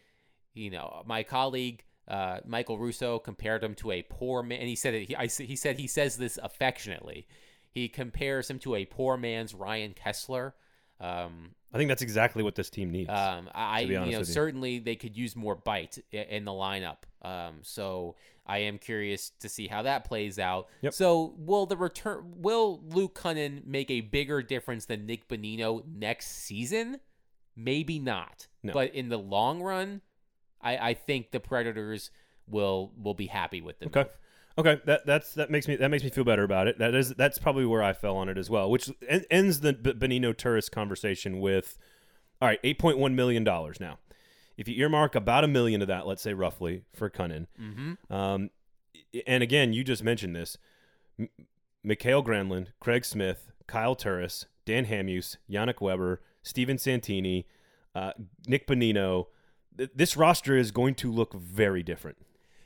[0.54, 4.60] You know, my colleague uh, Michael Russo compared him to a poor man.
[4.60, 5.08] And he said it.
[5.08, 7.28] He, I, he said he says this affectionately.
[7.72, 10.54] He compares him to a poor man's Ryan Kesler.
[11.00, 13.10] Um, I think that's exactly what this team needs.
[13.10, 14.34] um, I, to be you know, with you.
[14.34, 17.00] certainly they could use more bite in the lineup.
[17.22, 18.15] Um, so
[18.46, 20.68] I am curious to see how that plays out.
[20.82, 20.94] Yep.
[20.94, 22.36] So will the return?
[22.38, 27.02] Will Luke Kunin make a bigger difference than Nick Bonino next season?
[27.58, 28.48] Maybe not.
[28.63, 28.72] No.
[28.72, 30.02] But in the long run,
[30.62, 32.12] I, I think the Predators
[32.48, 34.02] will will be happy with the Okay.
[34.02, 34.10] move.
[34.58, 36.80] Okay, that that's that makes me that makes me feel better about it.
[36.80, 39.74] That is that's probably where I fell on it as well, which en- ends the
[39.74, 41.78] B- Bonino Turris conversation with,
[42.41, 44.00] all right, eight point one million dollars now.
[44.58, 48.13] If you earmark about a million of that, let's say roughly for Kunin, Mm-hmm.
[48.13, 48.50] um,
[49.28, 50.58] and again, you just mentioned this:
[51.20, 51.28] M-
[51.84, 57.46] Mikael Granlund, Craig Smith, Kyle Turris, Dan Hamhuis, Yannick Weber, Steven Santini,
[57.94, 58.13] uh,
[58.48, 59.26] Nick Bonino.
[59.78, 62.18] Th- This roster is going to look very different.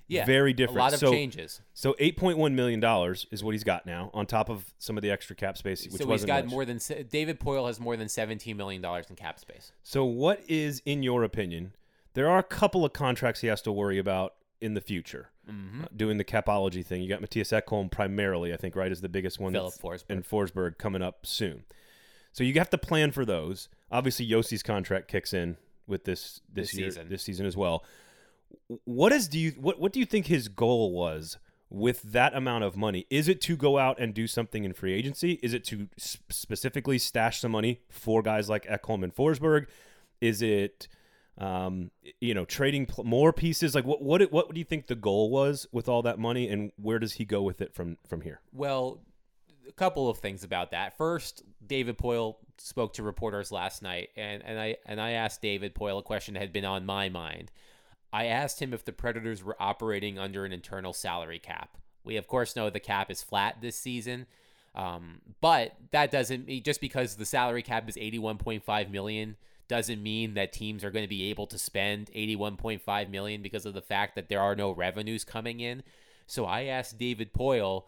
[0.08, 0.80] Yeah, very different.
[0.80, 1.62] A lot of so, changes.
[1.76, 4.98] so eight point one million dollars is what he's got now, on top of some
[4.98, 6.52] of the extra cap space, which so he's got much.
[6.52, 6.80] more than
[7.12, 9.72] David Poile has more than seventeen million dollars in cap space.
[9.84, 11.74] So what is, in your opinion,
[12.16, 15.84] there are a couple of contracts he has to worry about in the future, Mm-hmm.
[15.84, 17.02] uh, doing the capology thing.
[17.04, 19.54] You got Mattias Ekholm primarily, I think, right, is the biggest one.
[19.54, 20.04] Filip Forsberg.
[20.10, 21.66] and Forsberg coming up soon.
[22.34, 23.70] So you have to plan for those.
[23.92, 25.58] Obviously, Juuse's contract kicks in
[25.90, 27.10] with this this, This year, season.
[27.10, 27.84] this season as well.
[28.86, 31.38] What is do you what what do you think his goal was
[31.70, 33.06] with that amount of money?
[33.10, 35.34] Is it to go out and do something in free agency?
[35.44, 39.68] Is it to specifically stash some money for guys like Ekholm and Forsberg?
[40.22, 40.88] Is it
[41.38, 43.74] Um, you know, trading pl- more pieces.
[43.74, 46.72] Like, what what what do you think the goal was with all that money, and
[46.76, 48.42] where does he go with it from from here?
[48.52, 49.00] Well,
[49.68, 50.98] a couple of things about that.
[50.98, 55.74] First, David Poile spoke to reporters last night, and, and I and I asked David
[55.74, 57.52] Poile a question that had been on my mind.
[58.12, 61.78] I asked him if the Predators were operating under an internal salary cap.
[62.04, 64.26] We of course know the cap is flat this season,
[64.76, 68.90] um, but that doesn't mean just because the salary cap is eighty one point five
[68.90, 69.36] million
[69.68, 73.10] doesn't mean that teams are going to be able to spend eighty one point five
[73.10, 75.84] million because of the fact that there are no revenues coming in.
[76.26, 77.84] So I asked David Poile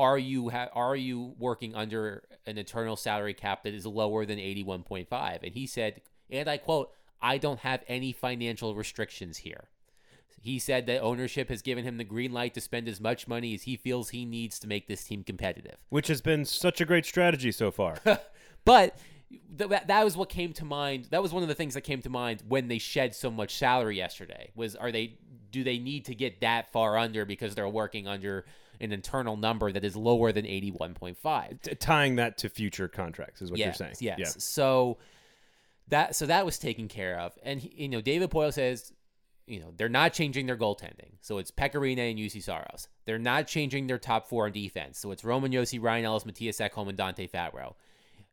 [0.00, 4.38] are you ha- are you working under an internal salary cap that is lower than
[4.38, 6.90] 81.5 and he said and I quote
[7.22, 9.68] I don't have any financial restrictions here.
[10.42, 13.52] He said that ownership has given him the green light to spend as much money
[13.52, 15.76] as he feels he needs to make this team competitive.
[15.90, 17.98] Which has been such a great strategy so far.
[18.64, 18.96] but
[19.58, 21.82] th- that, that was what came to mind that was one of the things that
[21.82, 25.18] came to mind when they shed so much salary yesterday was are they
[25.50, 28.44] do they need to get that far under because they're working under
[28.80, 33.50] an internal number that is lower than 81.5 T- tying that to future contracts is
[33.50, 33.96] what yes, you're saying.
[34.00, 34.18] Yes.
[34.18, 34.26] Yeah.
[34.38, 34.98] So
[35.88, 38.92] that so that was taken care of, and he, you know David Poile says,
[39.46, 42.88] you know they're not changing their goaltending, so it's Pekka Rinne and Juuse Saros.
[43.04, 46.60] They're not changing their top four on defense, so it's Roman Josi, Ryan Ellis, Mattias
[46.60, 47.74] Ekholm, and Dante Fabbro.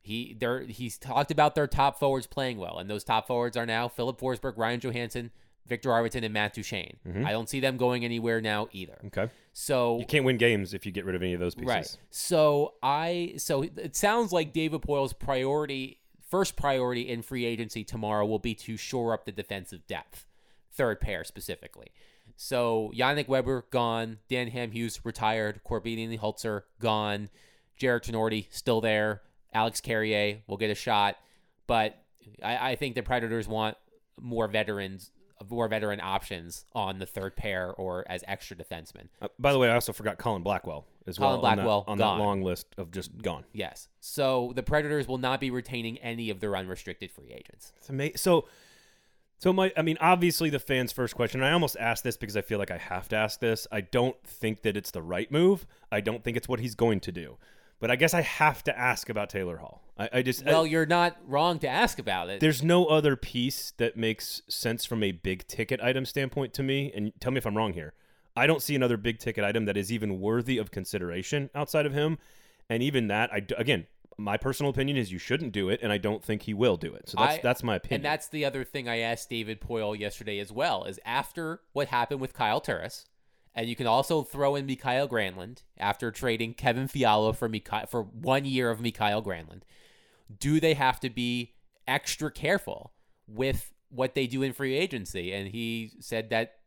[0.01, 3.65] He there he's talked about their top forwards playing well, and those top forwards are
[3.65, 5.31] now Filip Forsberg, Ryan Johansen,
[5.67, 6.97] Viktor Arvidsson, and Matt Duchene.
[7.07, 7.25] Mm-hmm.
[7.25, 8.97] I don't see them going anywhere now either.
[9.07, 9.29] Okay.
[9.53, 11.67] So You can't win games if you get rid of any of those pieces.
[11.67, 11.97] Right.
[12.09, 15.99] So I so it sounds like David Poile's priority
[16.29, 20.25] first priority in free agency tomorrow will be to shore up the defensive depth.
[20.71, 21.87] Third pair specifically.
[22.35, 27.29] So Yannick Weber gone, Dan Hamhuis retired, Corbinian Holzer gone,
[27.77, 29.21] Jared Tinordi still there,
[29.53, 31.17] Alex Carrier will get a shot,
[31.65, 31.97] but
[32.43, 33.77] I, I think the Predators want
[34.21, 35.11] more veterans,
[35.49, 39.07] more veteran options on the third pair or as extra defensemen.
[39.21, 41.41] Uh, by the way, I also forgot Colin Blackwell as Colin well.
[41.41, 43.43] Blackwell, on that, on that long list of just gone.
[43.53, 43.87] Yes.
[43.99, 47.73] So the Predators will not be retaining any of their unrestricted free agents.
[47.77, 48.17] It's amazing.
[48.17, 48.47] So,
[49.39, 51.43] so my, I mean, obviously the fans' first question.
[51.43, 53.67] I almost asked this because I feel like I have to ask this.
[53.71, 55.67] I don't think that it's the right move.
[55.91, 57.37] I don't think it's what he's going to do.
[57.79, 59.83] But I guess I have to ask about Taylor Hall.
[59.97, 62.39] I, I just Well, I- you're not wrong to ask about it.
[62.39, 66.91] there's no other piece that makes sense from a big ticket item standpoint to me.
[66.95, 67.93] And tell me if I'm wrong here.
[68.35, 71.93] I don't see another big ticket item that is even worthy of consideration outside of
[71.93, 72.17] him.
[72.69, 73.87] And even that, I again,
[74.17, 76.93] my personal opinion is you shouldn't do it, and I don't think he will do
[76.93, 77.07] it.
[77.09, 77.97] So that's I- that's my opinion.
[77.99, 81.87] And that's the other thing I asked David Poile yesterday as well is after what
[81.89, 83.05] happened with Kyle Turris,
[83.57, 88.03] and you can also throw in Mikael Granlund after trading Kevin Fiala for Mikael, for
[88.03, 89.63] one year of Mikael Granlund.
[90.39, 91.55] Do they have to be
[91.87, 92.93] extra careful
[93.27, 95.33] with what they do in free agency?
[95.33, 96.57] And he said that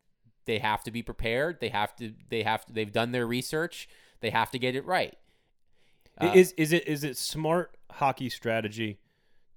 [0.46, 1.60] they have to be prepared.
[1.60, 2.12] They have to.
[2.28, 2.66] They have.
[2.66, 3.88] To, they've done their research.
[4.20, 5.16] They have to get it right.
[6.20, 8.98] Uh, is is it is it smart hockey strategy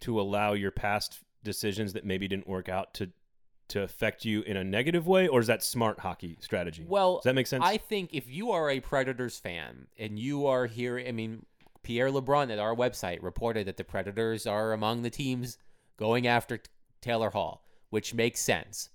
[0.01, 3.09] to allow your past decisions that maybe didn't work out to
[3.69, 6.85] to affect you in a negative way, or is that smart hockey strategy?
[6.87, 7.63] Well, does that make sense?
[7.65, 11.45] I think if you are a Predators fan and you are here, I mean,
[11.81, 15.57] Pierre LeBrun at our website reported that the Predators are among the teams
[15.97, 16.69] going after T-
[17.01, 18.89] Taylor Hall, which makes sense,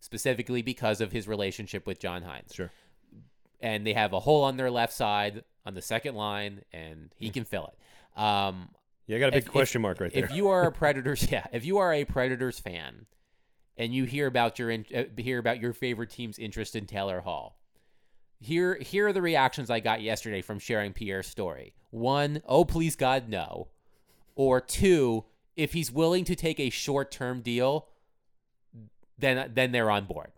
[0.00, 2.54] specifically because of his relationship with John Hynes.
[2.54, 2.70] sure.
[3.60, 7.30] And they have a hole on their left side on the second line, and he
[7.30, 8.20] can fill it.
[8.20, 8.68] Um,
[9.06, 10.24] Yeah, I got a big if- question mark right there.
[10.24, 13.06] if you are a Predators, yeah, if you are a Predators fan,
[13.76, 17.20] and you hear about your in, uh, hear about your favorite team's interest in Taylor
[17.20, 17.58] Hall,
[18.40, 21.74] here here are the reactions I got yesterday from sharing Pierre's story.
[21.90, 23.68] One, oh please God, no,
[24.34, 25.24] or two,
[25.56, 27.88] if he's willing to take a short term deal,
[29.18, 30.32] then then they're on board.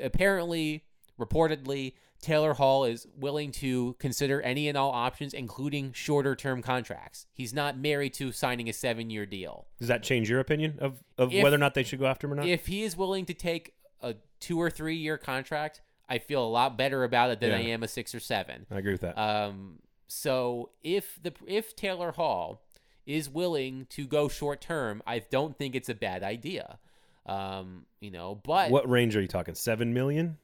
[0.00, 0.84] Apparently,
[1.18, 7.26] reportedly, Taylor Hall is willing to consider any and all options, including shorter term contracts.
[7.34, 9.66] He's not married to signing a seven year deal.
[9.78, 12.26] Does that change your opinion of, of If- whether or not they should go after
[12.26, 12.46] him or not?
[12.46, 16.48] If he is willing to take a two or three year contract, I feel a
[16.48, 18.66] lot better about it than I am a six or seven.
[18.70, 19.18] I agree with that.
[19.18, 22.62] Um, so if the if Taylor Hall
[23.04, 26.78] is willing to go short term, I don't think it's a bad idea.
[27.26, 29.54] Um, you know, but what range are you talking?
[29.54, 30.36] Seven million?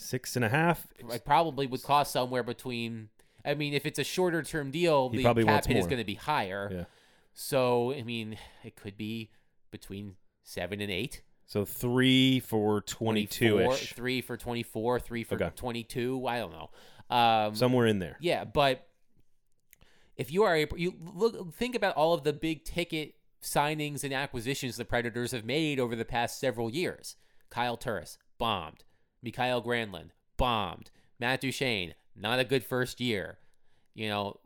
[0.00, 0.86] Six and a half?
[1.12, 3.08] it probably would cost somewhere between.
[3.44, 6.04] I mean, if it's a shorter term deal, He the cap hit is going to
[6.04, 6.70] be higher.
[6.72, 6.84] Yeah.
[7.34, 9.30] So I mean, it could be
[9.70, 11.22] between seven and eight.
[11.46, 13.94] So three for 22 ish.
[13.94, 15.50] Three for 24, three for Okay.
[15.56, 16.26] 22.
[16.26, 16.70] I don't know.
[17.16, 18.18] Um, Somewhere in there.
[18.20, 18.86] yeah, but
[20.16, 24.12] if you are a, you look think about all of the big ticket signings and
[24.12, 27.16] acquisitions the Predators have made over the past several years.
[27.50, 28.84] Kyle Turris, bombed.
[29.22, 30.90] Mikael Granlund, bombed.
[31.20, 33.38] Matt Duchene, not a good first year.
[33.94, 34.40] You know,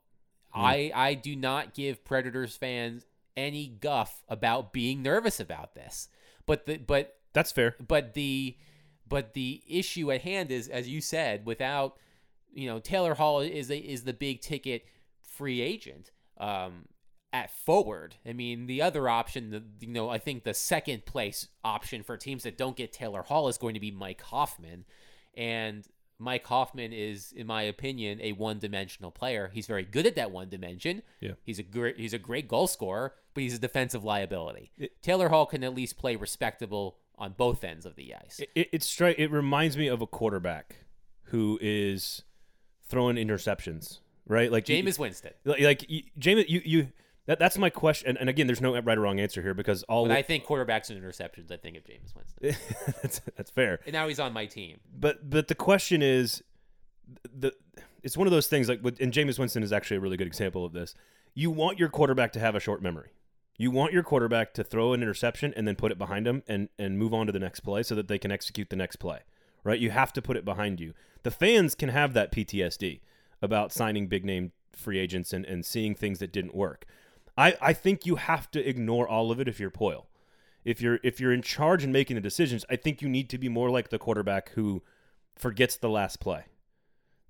[0.55, 3.05] I I do not give Predators fans
[3.37, 6.09] any guff about being nervous about this.
[6.47, 7.77] But the but That's fair.
[7.87, 8.57] but the
[9.09, 11.97] but the issue at hand is as you said without
[12.53, 14.85] you know Taylor Hall is a, is the big ticket
[15.21, 16.87] free agent um
[17.33, 21.49] at forward I mean the other option the you know I think the second place
[21.65, 24.85] option for teams that don't get Taylor Hall is going to be Mike Hoffman
[25.37, 25.87] and
[26.19, 30.49] Mike Hoffman is in my opinion a one-dimensional player he's very good at that one
[30.49, 31.33] dimension Yeah.
[31.45, 35.31] he's a great he's a great goal scorer but he's a defensive liability It- Taylor
[35.31, 38.41] Hall can at least play respectable on both ends of the ice.
[38.41, 39.17] It, it, it's straight.
[39.19, 40.77] It reminds me of a quarterback
[41.25, 42.23] who is
[42.89, 44.51] throwing interceptions, right?
[44.51, 45.33] Like Jameis Winston.
[45.45, 46.89] like, like you, Jameis, you you
[47.27, 48.09] that, that's my question.
[48.09, 50.45] And, and again, there's no right or wrong answer here because all When I think
[50.45, 52.57] quarterbacks and interceptions, I think of Jameis Winston.
[53.03, 53.81] that's, that's fair.
[53.85, 54.81] And now he's on my team.
[54.99, 56.43] But but the question is,
[57.33, 57.53] the
[58.03, 60.27] it's one of those things like with, and Jameis Winston is actually a really good
[60.27, 60.95] example of this.
[61.35, 63.11] You want your quarterback to have a short memory.
[63.57, 66.69] You want your quarterback to throw an interception and then put it behind him and
[66.79, 69.21] and move on to the next play so that they can execute the next play.
[69.63, 69.79] Right?
[69.79, 70.93] You have to put it behind you.
[71.23, 73.01] The fans can have that PTSD
[73.41, 76.85] about signing big name free agents and, and seeing things that didn't work.
[77.37, 80.05] I, I think you have to ignore all of it if you're Poile.
[80.65, 83.39] If you're if you're in charge and making the decisions, I think you need to
[83.39, 84.83] be more like the quarterback who
[85.37, 86.45] forgets the last play.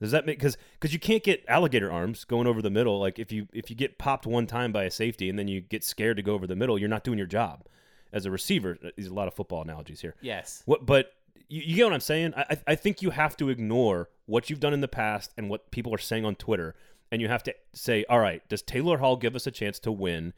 [0.01, 2.99] Does that make because because you can't get alligator arms going over the middle?
[2.99, 5.61] Like if you if you get popped one time by a safety and then you
[5.61, 7.65] get scared to go over the middle, you're not doing your job
[8.13, 8.77] as a receiver.
[8.85, 10.15] Uh, There's a lot of football analogies here.
[10.21, 10.63] Yes.
[10.67, 11.13] What, but
[11.49, 12.35] you, you get what I'm saying?
[12.37, 15.49] I, I- I think you have to ignore what you've done in the past and
[15.49, 16.75] what people are saying on Twitter,
[17.13, 19.93] and you have to say, all right, does Taylor Hall give us a chance to
[19.93, 20.33] win?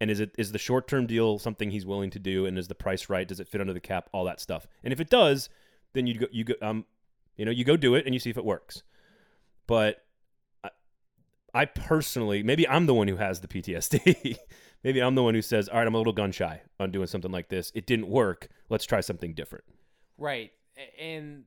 [0.00, 2.46] And is it is the short term deal something he's willing to do?
[2.46, 3.28] And is the price right?
[3.28, 4.08] Does it fit under the cap?
[4.10, 4.66] All that stuff.
[4.82, 5.50] And if it does,
[5.92, 6.86] then you go you go um
[7.36, 8.82] you know you go do it and you see if it works.
[9.66, 10.02] But
[10.64, 10.70] I,
[11.52, 14.38] I personally, maybe I'm the one who has the PTSD.
[14.82, 17.06] maybe I'm the one who says, all right, I'm a little gun shy on doing
[17.06, 17.70] something like this.
[17.74, 18.48] It didn't work.
[18.70, 19.64] Let's try something different.
[20.16, 20.52] Right.
[20.98, 21.44] And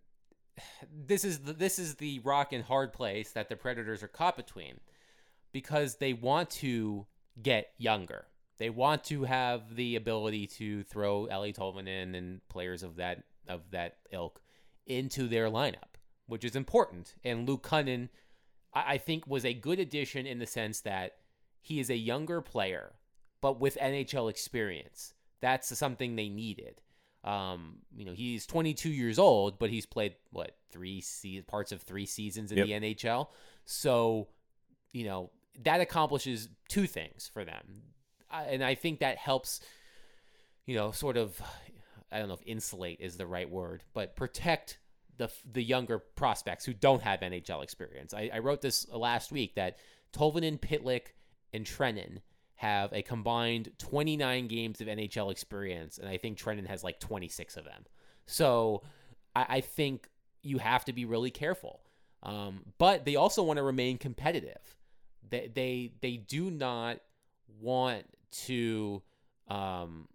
[0.94, 4.38] this is the, this is the rock and hard place that the Predators are caught
[4.38, 4.80] between
[5.52, 7.06] because they want to
[7.42, 8.26] get younger.
[8.58, 13.62] They want to have the ability to throw Eeli Tolvanen and players of that of
[13.72, 14.42] that ilk
[14.86, 15.98] into their lineup,
[16.28, 17.16] which is important.
[17.24, 18.10] And Luke Kunin,
[18.74, 21.18] I, I think, was a good addition in the sense that
[21.60, 22.94] he is a younger player,
[23.42, 25.14] but with NHL experience.
[25.42, 26.82] That's something they needed.
[27.24, 31.82] Um, you know, he's 22 years old, but he's played what three se- parts of
[31.82, 32.68] three seasons in Yep.
[32.68, 33.28] the NHL.
[33.66, 34.28] So,
[34.92, 35.30] you know,
[35.64, 37.84] that accomplishes two things for them,
[38.30, 39.60] I- and I think that helps.
[40.66, 41.42] You know, sort of.
[42.12, 44.80] I don't know if insulate is the right word, but protect
[45.18, 48.14] the the younger prospects who don't have NHL experience.
[48.14, 49.78] I, I wrote this last week that
[50.14, 51.14] Tolvanen, Pitlick,
[51.54, 52.20] and Trenin
[52.62, 57.58] have a combined 29 games of NHL experience, and I think Trenin has like 26
[57.58, 57.86] of them.
[58.28, 58.84] So
[59.36, 60.08] I, I think
[60.44, 61.82] you have to be really careful.
[62.22, 64.78] Um, but they also want to remain competitive.
[65.28, 67.00] They they they do not
[67.60, 68.06] want
[68.46, 69.02] to.
[69.48, 70.08] Um,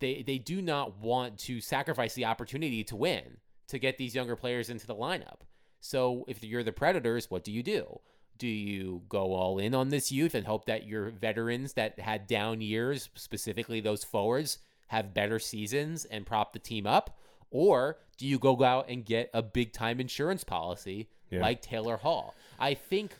[0.00, 4.36] they they do not want to sacrifice the opportunity to win to get these younger
[4.36, 5.40] players into the lineup.
[5.80, 8.00] So if you're the Predators, what do you do?
[8.38, 12.26] Do you go all in on this youth and hope that your veterans that had
[12.26, 14.58] down years, specifically those forwards,
[14.88, 17.18] have better seasons and prop the team up?
[17.50, 21.40] Or do you go out and get a big time insurance policy Yeah.
[21.40, 22.34] like Taylor Hall?
[22.58, 23.12] I think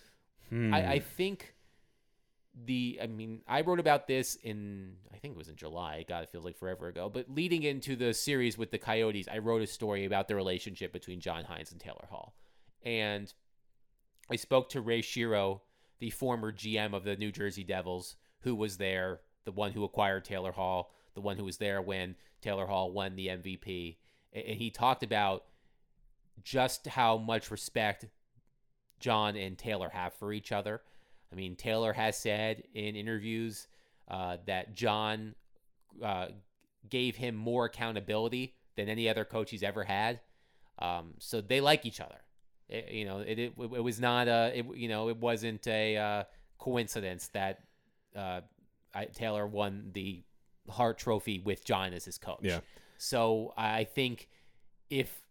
[0.50, 0.72] Hmm.
[0.72, 1.54] I, I think
[2.64, 6.04] the I mean I wrote about this in I think it was in July.
[6.08, 7.08] God, it feels like forever ago.
[7.12, 10.92] But leading into the series with the Coyotes, I wrote a story about the relationship
[10.92, 12.34] between John Hynes and Taylor Hall.
[12.82, 13.32] And
[14.30, 15.60] I spoke to Ray Shero,
[16.00, 20.24] the former GM of the New Jersey Devils, who was there, the one who acquired
[20.24, 23.96] Taylor Hall, the one who was there when Taylor Hall won the MVP.
[24.32, 25.44] And he talked about
[26.42, 28.06] just how much respect
[29.00, 30.82] John and Taylor have for each other.
[31.32, 33.66] I mean, Taylor has said in interviews
[34.08, 35.34] uh, that John
[36.02, 36.28] uh,
[36.88, 40.20] gave him more accountability than any other coach he's ever had.
[40.78, 42.20] Um, so they like each other.
[42.68, 45.96] It- you know, it, it it was not a it, you know it wasn't a
[45.96, 46.24] uh,
[46.58, 47.60] coincidence that
[48.16, 48.40] uh,
[48.94, 50.22] I, Taylor won the
[50.68, 52.40] Hart Trophy with John as his coach.
[52.42, 52.60] Yeah.
[52.98, 54.28] So I think
[54.90, 55.22] if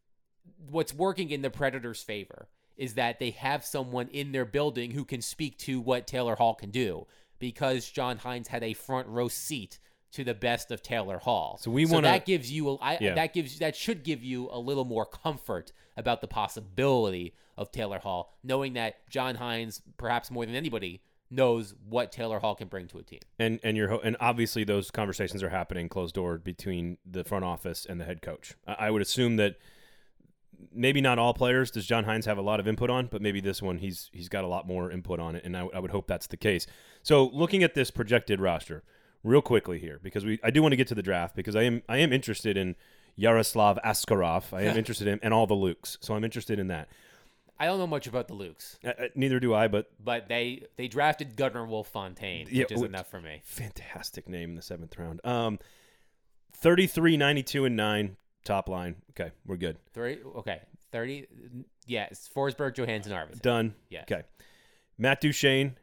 [0.70, 5.04] what's working in the Predators' favor is that they have someone in their building who
[5.04, 7.06] can speak to what Taylor Hall can do.
[7.40, 9.78] because John Hynes had a front row seat
[10.12, 11.60] to the best of Taylor Hall.
[11.62, 13.14] So we wanna- that gives you a, I, Yeah.
[13.14, 18.00] that gives that should give you a little more comfort about the possibility of Taylor
[18.00, 22.88] Hall, knowing that John Hynes, perhaps more than anybody, knows what Taylor Hall can bring
[22.88, 23.20] to a team.
[23.38, 27.44] and and you're ho- and obviously those conversations are happening closed door between the front
[27.44, 28.56] office and the head coach.
[28.66, 29.56] I, I would assume that
[30.72, 33.42] maybe not all players does John Hynes have a lot of input on, but maybe
[33.42, 35.92] this one he's he's got a lot more input on it, and I, I would
[35.92, 36.66] hope that's the case.
[37.04, 38.84] So looking at this projected roster
[39.28, 41.64] real quickly here, because we I do want to get to the draft because I
[41.64, 42.76] am I am interested in
[43.16, 44.54] Yaroslav Askarov.
[44.54, 46.90] I am interested in and all the Lukes, so I'm interested in that.
[47.60, 50.66] I don't know much about the Lukes, Uh, uh, neither do I, but but they
[50.76, 53.42] they drafted Gunnar Wolf Fontaine, Yeah, which is which- enough for me.
[53.46, 55.22] fantastic name in the seventh round.
[55.26, 55.58] Um,
[56.54, 58.96] 33, 92, and nine top line.
[59.12, 59.78] Okay, we're good.
[59.94, 60.62] Three, okay,
[60.92, 61.28] thirty.
[61.86, 63.42] Yes, Forsberg, Johansen, Arvidsson.
[63.42, 63.76] Done.
[63.90, 64.04] Yes.
[64.12, 64.24] Okay.
[64.98, 65.78] Matt Duchene,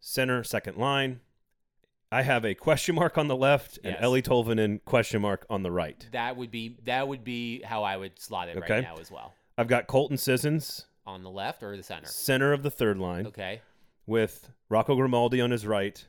[0.00, 1.20] center, second line.
[2.12, 4.02] I have a question mark on the left and Yes.
[4.04, 6.06] Eeli Tolvanen question mark on the right.
[6.12, 8.74] That would be that would be how I would slot it Okay.
[8.74, 9.34] right now as well.
[9.56, 12.06] I've got Colton Sissons, On the left or the center.
[12.08, 13.60] center of the third line, Okay.
[14.06, 16.04] with Rocco Grimaldi on his right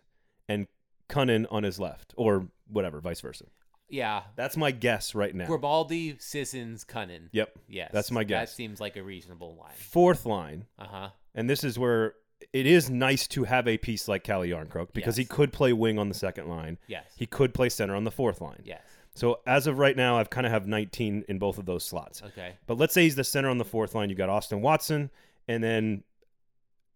[0.49, 0.67] and
[1.09, 3.45] Kunin on his left, or whatever, vice versa.
[3.89, 4.23] Yeah.
[4.37, 5.45] That's my guess right now.
[5.47, 7.27] Grimaldi, Sissons, Kunin.
[7.33, 7.59] Yep.
[7.67, 7.91] Yes.
[7.93, 8.49] That's my guess.
[8.51, 9.75] That seems like a reasonable line.
[9.75, 11.09] Fourth line, Uh huh.
[11.35, 12.15] and this is where
[12.53, 15.99] it is nice to have a piece like Calle Jarnkrok because he could play wing
[15.99, 16.77] on the second line.
[16.87, 17.05] Yes.
[17.15, 18.61] He could play center on the fourth line.
[18.63, 18.81] Yes.
[19.13, 22.21] So as of right now, I've kind of have 19 in both of those slots.
[22.23, 22.53] Okay.
[22.67, 24.09] But let's say he's the center on the fourth line.
[24.09, 25.09] You got Austin Watson
[25.47, 26.03] and then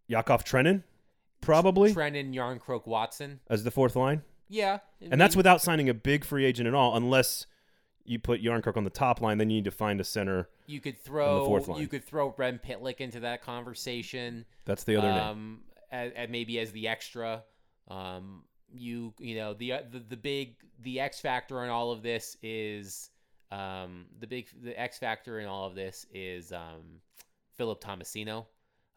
[0.07, 0.83] Yakov Trenin,
[1.41, 3.39] probably Trenin, Jarnkrok, Watson.
[3.49, 4.21] as the fourth line.
[4.47, 4.79] Yeah.
[5.01, 7.47] And that's without signing a big free agent at all, unless
[8.05, 9.37] you put Jarnkrok on the top line.
[9.37, 10.47] Then you need to find a center.
[10.68, 14.45] You could throw you could throw Rem Pitlick into that conversation.
[14.66, 15.22] That's the other name.
[15.22, 15.59] um,
[15.91, 17.43] as, as maybe as the extra.
[17.88, 18.43] Um,
[18.74, 22.36] you you know the, uh, the the big the X factor in all of this
[22.41, 23.09] is
[23.51, 26.99] um the big the X factor in all of this is um
[27.57, 28.45] Philip Tomasino.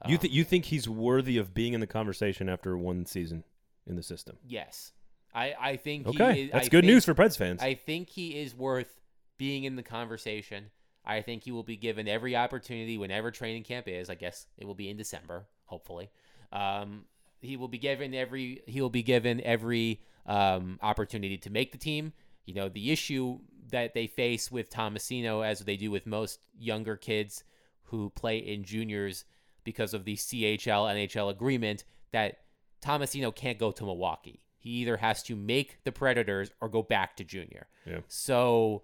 [0.06, 3.44] You Um, think you think he's worthy of being in the conversation after one season
[3.86, 4.36] in the system?
[4.46, 4.92] Yes,
[5.34, 7.62] I I think he Okay, is, that's I good think- news for Preds fans.
[7.62, 8.88] I think he is worth
[9.36, 10.70] being in the conversation.
[11.08, 14.10] I think he will be given every opportunity whenever training camp is.
[14.10, 16.10] I guess it will be in December, hopefully.
[16.52, 17.06] Um,
[17.40, 21.78] he will be given every he will be given every um, opportunity to make the
[21.78, 22.12] team.
[22.44, 23.38] You know, the issue
[23.70, 27.42] that they face with Tomasino, as they do with most younger kids
[27.84, 29.24] who play in juniors
[29.64, 32.40] because of the CHL NHL agreement, that
[32.82, 34.40] Tomasino can't go to Milwaukee.
[34.58, 37.68] He either has to make the Predators or go back to junior.
[37.86, 38.00] Yeah.
[38.08, 38.82] So,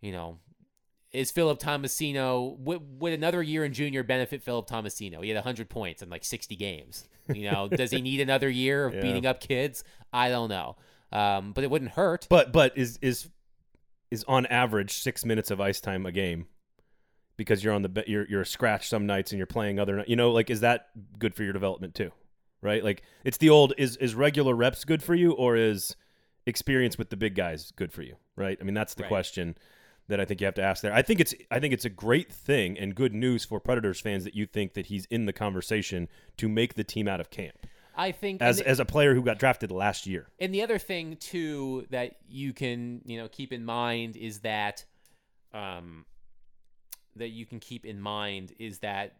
[0.00, 0.38] you know,
[1.12, 5.22] is Philip Tomasino would, would another year in junior benefit Philip Tomasino?
[5.22, 7.08] He had 100 points in like 60 games.
[7.32, 9.00] You know, does he need another year of Yeah.
[9.00, 9.84] beating up kids?
[10.12, 10.76] I don't know.
[11.10, 12.26] Um, but it wouldn't hurt.
[12.28, 13.28] But but is is
[14.10, 16.46] is on average six minutes of ice time a game
[17.38, 20.16] because you're on the you're you're a scratch some nights and you're playing other you
[20.16, 20.88] know like is that
[21.18, 22.10] good for your development too,
[22.60, 22.84] right?
[22.84, 25.96] Like it's the old is is regular reps good for you or is
[26.46, 28.58] experience with the big guys good for you, right?
[28.60, 29.08] I mean that's the Right.
[29.08, 29.56] question
[30.08, 30.92] that I think you have to ask there.
[30.92, 34.24] I think it's I think it's a great thing and good news for Predators fans
[34.24, 37.66] that you think that he's in the conversation to make the team out of camp
[37.94, 40.28] I think as and, as a player who got drafted last year.
[40.38, 44.84] and the other thing too that you can you know keep in mind is that
[45.52, 46.06] um
[47.16, 49.16] that you can keep in mind is that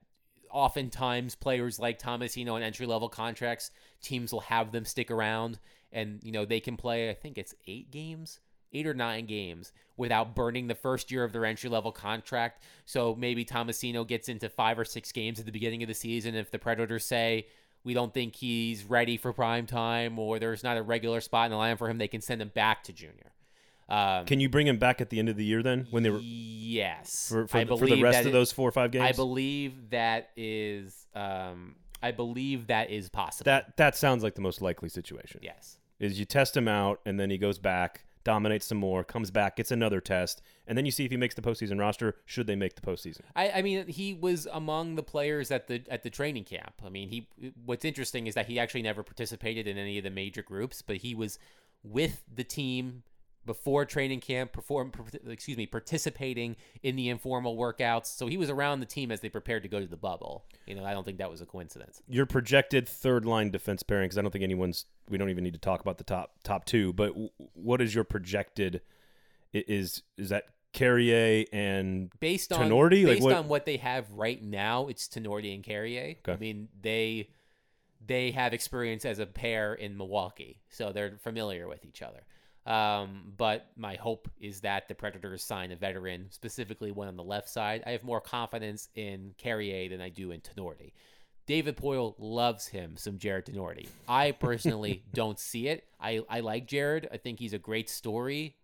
[0.51, 3.71] oftentimes players like Tomasino on entry level contracts,
[4.01, 5.59] teams will have them stick around
[5.93, 8.41] and you know they can play I think it's 8 games,
[8.73, 12.63] 8 or 9 games without burning the first year of their entry level contract.
[12.87, 16.35] So maybe Tomasino gets into 5 or 6 games at the beginning of the season
[16.35, 17.47] if the Predators say
[17.85, 21.51] we don't think he's ready for prime time or there's not a regular spot in
[21.53, 23.33] the line for him, they can send him back to junior.
[23.89, 26.11] Um, Can you bring him back at the end of the year then when they
[26.11, 29.05] were yes for, for, for the rest of it- those four or five games?
[29.09, 33.47] I believe that is um I believe that is possible.
[33.47, 35.41] that that sounds like the most likely situation.
[35.43, 35.79] yes.
[35.99, 39.57] Is you test him out and then he goes back, dominates some more, comes back,
[39.57, 42.17] gets another test, and then you see if he makes the postseason roster.
[42.25, 43.23] Should they make the postseason?
[43.35, 46.75] I, I mean he was among the players at the at the training camp.
[46.85, 47.29] I mean he
[47.65, 50.97] what's interesting is that he actually never participated in any of the major groups, but
[50.97, 51.39] he was
[51.83, 53.03] with the team
[53.47, 54.93] before training camp, perform
[55.29, 58.07] excuse me, participating in the informal workouts.
[58.07, 60.45] So he was around the team as they prepared to go to the bubble.
[60.67, 62.03] You know, I don't think that was a coincidence.
[62.09, 64.85] Your projected third line defense pairing, because I don't think anyone's.
[65.09, 66.93] We don't even need to talk about the top top two.
[66.93, 68.83] But w- what is your projected?
[69.53, 73.05] Is is that Carrier and based on Tinordi?
[73.07, 76.17] Like based what- on what they have right now, it's Tinordi and Carrier.
[76.27, 77.31] I mean, they
[78.07, 82.25] they have experience as a pair in Milwaukee, so they're familiar with each other.
[82.69, 87.25] Um, but my hope is that the Predators sign a veteran, specifically one on the
[87.25, 87.83] left side.
[87.87, 90.93] I have more confidence in Carrier than I do in Tinordi.
[91.47, 93.89] David Poile loves him some Jared Tinordi.
[94.07, 95.85] I personally don't see it.
[95.99, 97.09] I, I like Jared.
[97.11, 98.55] I think he's a great story.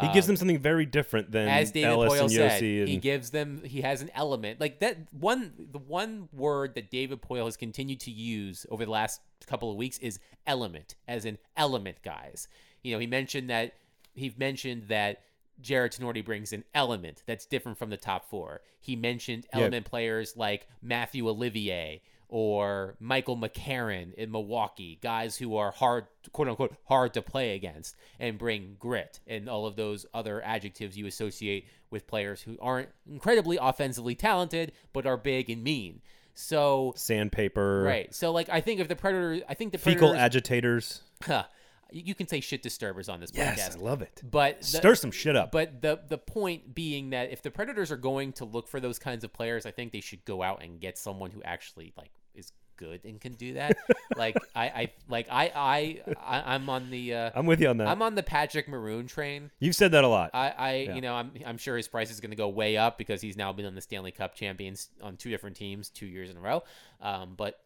[0.00, 2.80] He gives them something very different than as David Ellis Poile and said, Josi.
[2.80, 3.62] And, he gives them.
[3.64, 4.96] He has an element like that.
[5.10, 9.72] One the one word that David Poile has continued to use over the last couple
[9.72, 12.46] of weeks is element, as in element guys.
[12.82, 13.74] You know, he mentioned that
[14.14, 15.22] he mentioned that
[15.60, 18.60] Jared Tinordi brings an element that's different from the top four.
[18.80, 25.70] He mentioned element players like Mathieu Olivier or Michael McCarron in Milwaukee, guys who are
[25.70, 30.42] hard, quote unquote, hard to play against and bring grit and all of those other
[30.42, 36.02] adjectives you associate with players who aren't incredibly offensively talented but are big and mean.
[36.34, 38.14] So, sandpaper, right.
[38.14, 41.02] So, like, I think if the Predators, I think the fecal agitators.
[41.24, 41.42] Huh.
[41.90, 43.78] You can say shit disturbers on this Yes, podcast.
[43.78, 44.22] I love it.
[44.28, 45.52] But the, Stir some shit up.
[45.52, 48.98] but the the point being that if the Predators are going to look for those
[48.98, 52.10] kinds of players, I think they should go out and get someone who actually like
[52.34, 53.76] is good and can do that.
[54.16, 57.88] like I, I like I I, I'm on the uh, I'm with you on that.
[57.88, 59.50] I'm on the Patrick Maroon train.
[59.58, 60.30] You've said that a lot.
[60.34, 62.98] I, I you know I'm I'm sure his price is going to go way up
[62.98, 66.30] because he's now been on the Stanley Cup champions on two different teams two years
[66.30, 66.62] in a row.
[67.00, 67.58] Um, but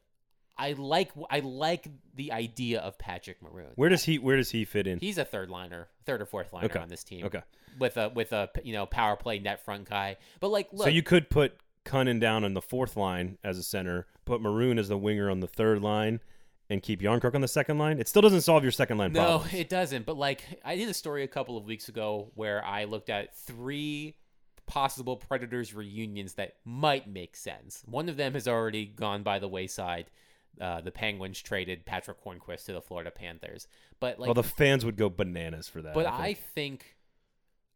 [0.57, 3.70] I like I like the idea of Patrick Maroon.
[3.76, 4.98] where does he Where does he fit in?
[5.00, 6.78] He's a third liner, third or fourth liner Okay.
[6.78, 7.24] on this team.
[7.26, 7.42] Okay.
[7.78, 10.16] With a with a you know power play net front guy.
[10.40, 13.62] But like look so you could put Kunin down on the fourth line as a
[13.62, 16.20] center, put Maroon as the winger on the third line,
[16.70, 17.98] and keep Jarnkrok on the second line.
[17.98, 19.48] It still doesn't solve your second line problem.
[19.53, 20.07] No, it doesn't.
[20.07, 23.34] But like I did a story a couple of weeks ago where I looked at
[23.34, 24.16] three
[24.66, 27.82] possible Predators reunions that might make sense.
[27.86, 30.07] One of them has already gone by the wayside.
[30.61, 33.66] Uh, the Penguins traded Patric Hornqvist to the Florida Panthers.
[34.00, 35.94] But like well, the fans would go bananas for that.
[35.94, 36.44] But I I think.
[36.55, 36.96] think,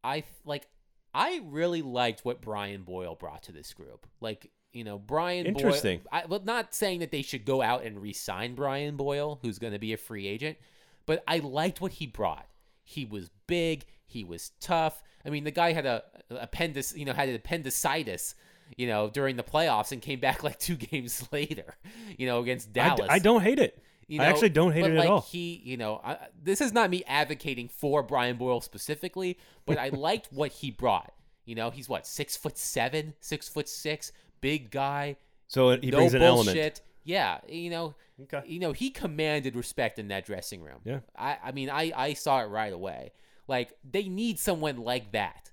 [0.04, 0.68] I like,
[1.14, 4.06] I really liked what Brian Boyle brought to this group.
[4.20, 5.46] Like, you know, Brian.
[5.46, 6.00] Interesting.
[6.00, 9.58] Boyle, I, well, not saying that they should go out and re-sign Brian Boyle, who's
[9.58, 10.58] going to be a free agent,
[11.06, 12.46] but I liked what he brought.
[12.84, 13.86] He was big.
[14.04, 15.02] He was tough.
[15.24, 18.36] I mean, the guy had a appendix, you know, had an appendicitis,
[18.76, 21.74] you know, during the playoffs and came back like two games later,
[22.18, 23.08] you know, against Dallas.
[23.10, 23.82] I don't hate it.
[24.08, 25.22] You I actually don't hate it at all.
[25.22, 29.88] He, you know, I, this is not me advocating for Brian Boyle specifically, but I
[29.92, 31.12] liked what he brought.
[31.44, 35.16] You know, he's what six foot seven, six foot six, big guy.
[35.48, 36.56] So he no brings an bullshit.
[36.56, 36.80] element.
[37.02, 38.42] Yeah, you know, Okay.
[38.46, 40.80] you know, he commanded respect in that dressing room.
[40.84, 41.00] Yeah.
[41.16, 43.12] I, I mean, I, I saw it right away.
[43.48, 45.45] Like they need someone like that.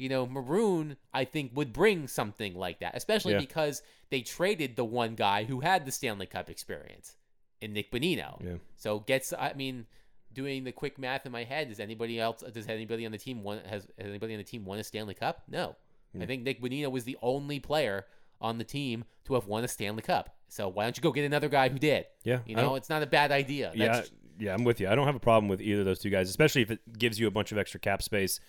[0.00, 3.40] You know, Maroon, I think, would bring something like that, especially Yeah.
[3.40, 7.16] because they traded the one guy who had the Stanley Cup experience
[7.60, 8.42] in Nick Bonino.
[8.44, 8.54] Yeah.
[8.76, 9.86] So gets, I mean,
[10.32, 13.42] doing the quick math in my head, does anybody else, does anybody on the team
[13.42, 15.42] want, has, has anybody on the team won a Stanley Cup?
[15.48, 15.76] No.
[16.14, 16.22] Yeah.
[16.22, 18.06] I think Nick Bonino was the only player
[18.40, 20.34] on the team to have won a Stanley Cup.
[20.48, 22.06] So why don't you go get another guy who did?
[22.24, 23.70] Yeah, You know, it's not a bad idea.
[23.74, 24.02] Yeah,
[24.38, 24.88] yeah, I'm with you.
[24.88, 27.20] I don't have a problem with either of those two guys, especially if it gives
[27.20, 28.40] you a bunch of extra cap space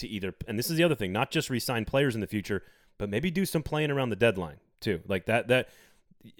[0.00, 0.34] to either.
[0.46, 2.62] And this is the other thing: not just re-sign players in the future,
[2.98, 5.00] but maybe do some playing around the deadline too.
[5.06, 5.68] Like that, that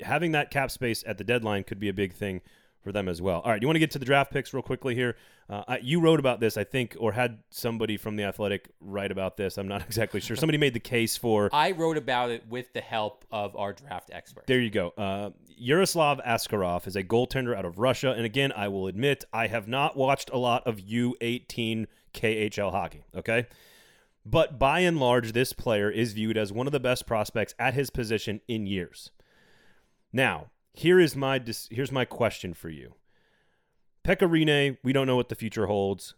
[0.02, 2.40] having that cap space at the deadline could be a big thing
[2.82, 3.40] for them as well.
[3.40, 5.16] All right, you want to get to the draft picks real quickly here?
[5.48, 9.36] Uh, you wrote about this, I think, or had somebody from the Athletic write about
[9.36, 9.58] this.
[9.58, 10.36] I'm not exactly sure.
[10.36, 14.11] Somebody made the case for I wrote about it with the help of our draft
[14.12, 14.46] expert.
[14.46, 14.94] there you go.
[14.96, 18.12] Uh, Yaroslav Askarov is a goaltender out of Russia.
[18.12, 23.04] And again, I will admit, I have not watched a lot of U18 KHL hockey,
[23.14, 23.46] okay?
[24.24, 27.74] But by and large, this player is viewed as one of the best prospects at
[27.74, 29.11] his position in years.
[30.12, 32.94] Now, here is my dis- here's my question for you.
[34.04, 36.14] Pekka Rinne, we don't know what the future holds.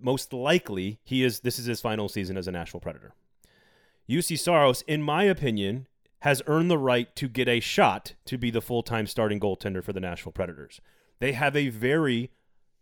[0.00, 3.14] Most likely, he is this is his final season as a Nashville Predator.
[4.08, 5.86] Juuse Saros, in my opinion,
[6.20, 9.82] has earned the right to get a shot to be the full time starting goaltender
[9.82, 10.80] for the Nashville Predators.
[11.18, 12.30] They have a very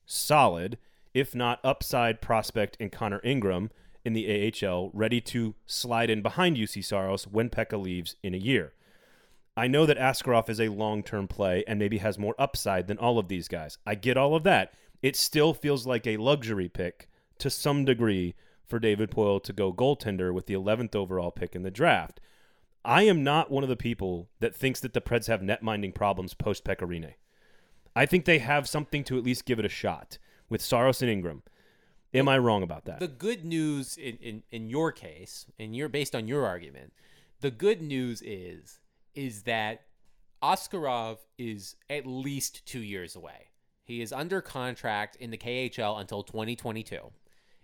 [0.06, 0.78] solid,
[1.14, 3.70] if not upside, prospect in Connor Ingram
[4.04, 8.38] in the AHL, ready to slide in behind Juuse Saros when Pekka leaves in a
[8.38, 8.74] year.
[9.56, 12.98] I know that Askarov is a long term play and maybe has more upside than
[12.98, 13.78] all of these guys.
[13.86, 14.74] I get all of that.
[15.00, 17.08] It still feels like a luxury pick
[17.38, 18.34] to some degree
[18.66, 22.20] for David Poile to go goaltender with the 11th overall pick in the draft.
[22.84, 25.92] I am not one of the people that thinks that the Preds have net minding
[25.92, 27.14] problems post Pekka Rinne.
[27.94, 30.18] I think they have something to at least give it a shot
[30.48, 31.42] with Saros and Ingram.
[32.12, 33.00] Am I wrong about that?
[33.00, 36.92] the good news in, in, in your case, and you're based on your argument,
[37.40, 38.78] the good news is
[39.14, 39.82] is that
[40.42, 43.50] Askarov is at least two years away.
[43.84, 46.98] He is under contract in the KHL until 2022.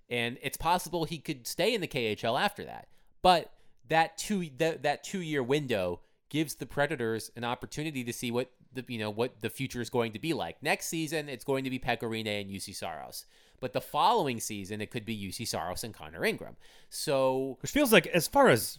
[0.08, 2.88] And it's possible he could stay in the KHL after that.
[3.22, 3.52] But
[3.88, 8.50] that two that, that two year window gives the Predators an opportunity to see what
[8.72, 10.62] the you know what the future is going to be like.
[10.62, 13.26] Next season, it's going to be Pekka Rinne and Juuse Saros.
[13.60, 16.56] But the following season, it could be Juuse Saros and Connor Ingram.
[16.88, 18.78] So Which feels like as far as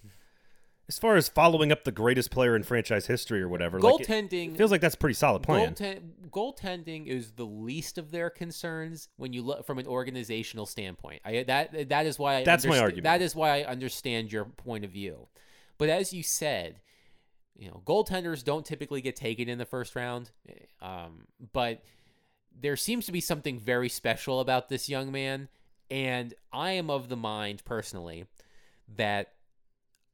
[0.92, 4.08] as far as following up the greatest player in franchise history or whatever, like, it
[4.08, 5.74] goaltending feels like that's a pretty solid plan.
[5.74, 11.22] Goalten- goaltending is the least of their concerns when you look from an organizational standpoint.
[11.24, 13.06] I that that is why I That's my argument.
[13.06, 15.28] That is why I understand your point of view.
[15.78, 16.82] But as you said,
[17.58, 20.32] you know, goaltenders don't typically get taken in the first round.
[20.82, 21.84] Um, but
[22.60, 25.48] there seems to be something very special about this young man,
[25.90, 28.26] and I am of the mind personally
[28.96, 29.34] that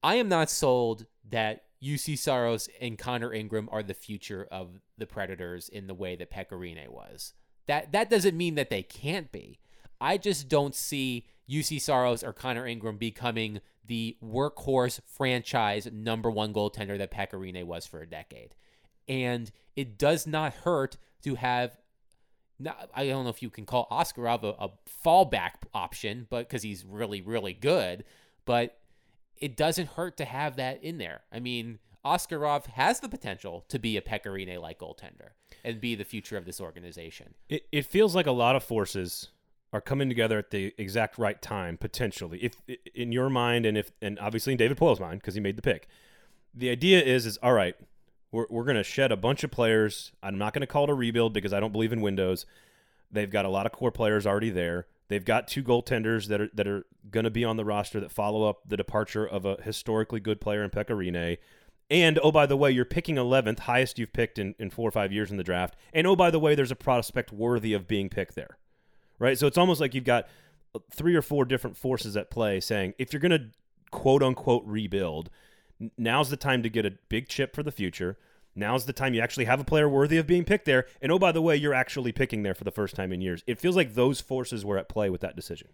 [0.04, 5.06] I am not sold that Juuse Saros and Connor Ingram are the future of the
[5.06, 7.34] Predators in the way that Pekka Rinne was.
[7.68, 9.60] That that doesn't mean that they can't be.
[10.00, 16.54] I just don't see Juuse Saros or Connor Ingram becoming the workhorse franchise number one
[16.54, 18.56] goaltender that Pekka Rinne was for a decade.
[19.08, 21.78] And it does not hurt to have
[22.60, 24.70] not, I don't know if you can call Askarov a, a
[25.06, 28.04] fallback option, but because he's really, really good,
[28.46, 28.80] but
[29.38, 31.22] it doesn't hurt to have that in there.
[31.32, 35.30] I mean, Askarov has the potential to be a Pekka Rinne like goaltender
[35.64, 37.36] and be the future of this organization.
[37.50, 39.30] It, it feels like a lot of forces
[39.78, 42.40] are coming together at the exact right time, potentially.
[42.40, 42.62] If
[42.94, 45.62] in your mind, and if and obviously in David Poile's mind, because he made the
[45.62, 45.88] pick,
[46.54, 47.76] the idea is is all right.
[48.32, 50.12] We're we're gonna shed a bunch of players.
[50.22, 52.46] I'm not gonna call it a rebuild because I don't believe in windows.
[53.12, 54.88] They've got a lot of core players already there.
[55.08, 58.44] They've got two goaltenders that are that are gonna be on the roster that follow
[58.44, 61.38] up the departure of a historically good player in Pekka Rinne.
[61.90, 64.92] And oh, by the way, you're picking 11th, highest you've picked in, in four or
[64.92, 65.78] five years in the draft.
[65.94, 68.58] And oh, by the way, there's a prospect worthy of being picked there
[69.20, 69.38] right?
[69.38, 70.28] So it's almost like you've got
[70.92, 73.46] three or four different forces at play saying if you're going to
[73.92, 75.30] quote unquote rebuild,
[75.98, 78.18] now's the time to get a big chip for the future.
[78.56, 80.88] Now's the time you actually have a player worthy of being picked there.
[81.00, 83.44] And oh, by the way, you're actually picking there for the first time in years.
[83.46, 85.68] It feels like those forces were at play with that decision.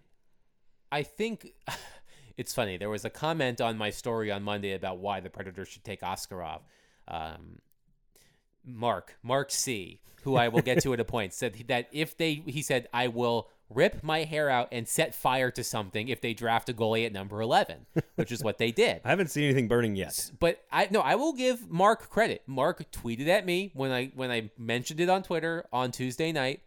[0.91, 1.53] I think
[2.37, 2.75] it's funny.
[2.75, 6.01] There was a comment on my story on Monday about why the Predators should take
[6.01, 6.59] Askarov.
[7.07, 7.59] Um,
[8.65, 12.43] Mark, Mark C, who I will get to at a point, said that if they,
[12.45, 16.33] he said, I will rip my hair out and set fire to something if they
[16.33, 17.85] draft a goalie at number 11,
[18.15, 19.01] which is what they did.
[19.05, 20.31] I haven't seen anything burning yet.
[20.39, 22.43] But I no, I will give Mark credit.
[22.45, 26.61] Mark tweeted at me when I when I mentioned it on Twitter on Tuesday night,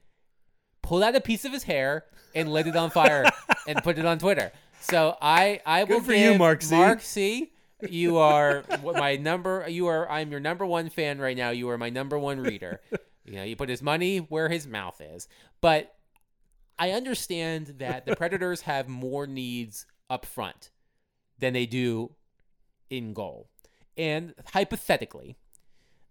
[0.83, 3.31] pulled out a piece of his hair and lit it on fire
[3.69, 4.53] and put it on Twitter.
[4.81, 6.77] So I I will for you, Mark C.
[6.77, 7.53] Mark C.
[7.89, 9.67] You are my number.
[9.69, 10.09] You are.
[10.11, 11.51] I'm your number one fan right now.
[11.51, 12.81] You are my number one reader.
[13.25, 15.29] You know, you put his money where his mouth is.
[15.61, 15.95] But
[16.79, 20.71] I understand that the Predators have more needs up front
[21.39, 22.13] than they do
[22.89, 23.49] in goal.
[23.97, 25.37] And hypothetically,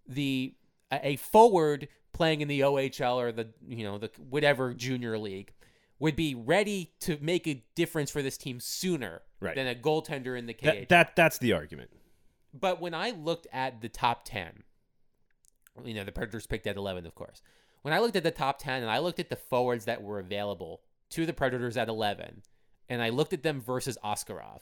[0.08, 0.56] the
[0.92, 5.52] a a forward playing in the OHL or the you know the whatever junior league
[6.00, 9.56] would be ready to make a difference for this team sooner Right.
[9.56, 10.64] than a goaltender in the KHL.
[10.64, 11.92] That, that that's the argument.
[12.54, 14.64] But when I looked at the top 10,
[15.84, 17.42] you know, the Predators picked at 11, of course.
[17.82, 20.20] When I looked at the top 10 and I looked at the forwards that were
[20.20, 20.82] available
[21.12, 22.42] to the Predators at 11,
[22.90, 24.62] and I looked at them versus Askarov,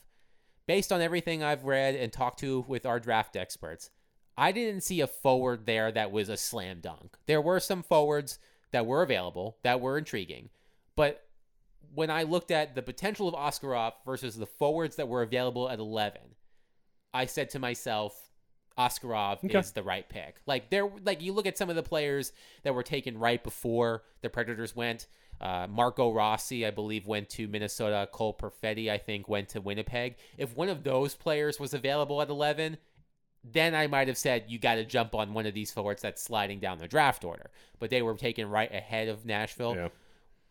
[0.67, 3.89] based on everything I've read and talked to with our draft experts,
[4.37, 7.15] I didn't see a forward there that was a slam dunk.
[7.27, 8.39] There were some forwards
[8.71, 10.49] that were available that were intriguing,
[10.95, 11.25] but
[11.93, 15.79] when I looked at the potential of Askarov versus the forwards that were available at
[15.79, 16.21] 11,
[17.13, 18.31] I said to myself,
[18.77, 19.59] Askarov Okay.
[19.59, 20.37] is the right pick.
[20.47, 22.31] Like there, like you look at some of the players
[22.63, 25.07] that were taken right before the Predators went.
[25.39, 28.07] Uh, Marco Rossi, I believe, went to Minnesota.
[28.11, 30.15] Cole Perfetti, I think, went to Winnipeg.
[30.37, 32.77] If one of those players was available at 11,
[33.43, 36.23] then I might have said you got to jump on one of these forwards that's
[36.23, 37.51] sliding down the draft order.
[37.77, 39.75] But they were taken right ahead of Nashville.
[39.75, 39.89] Yeah.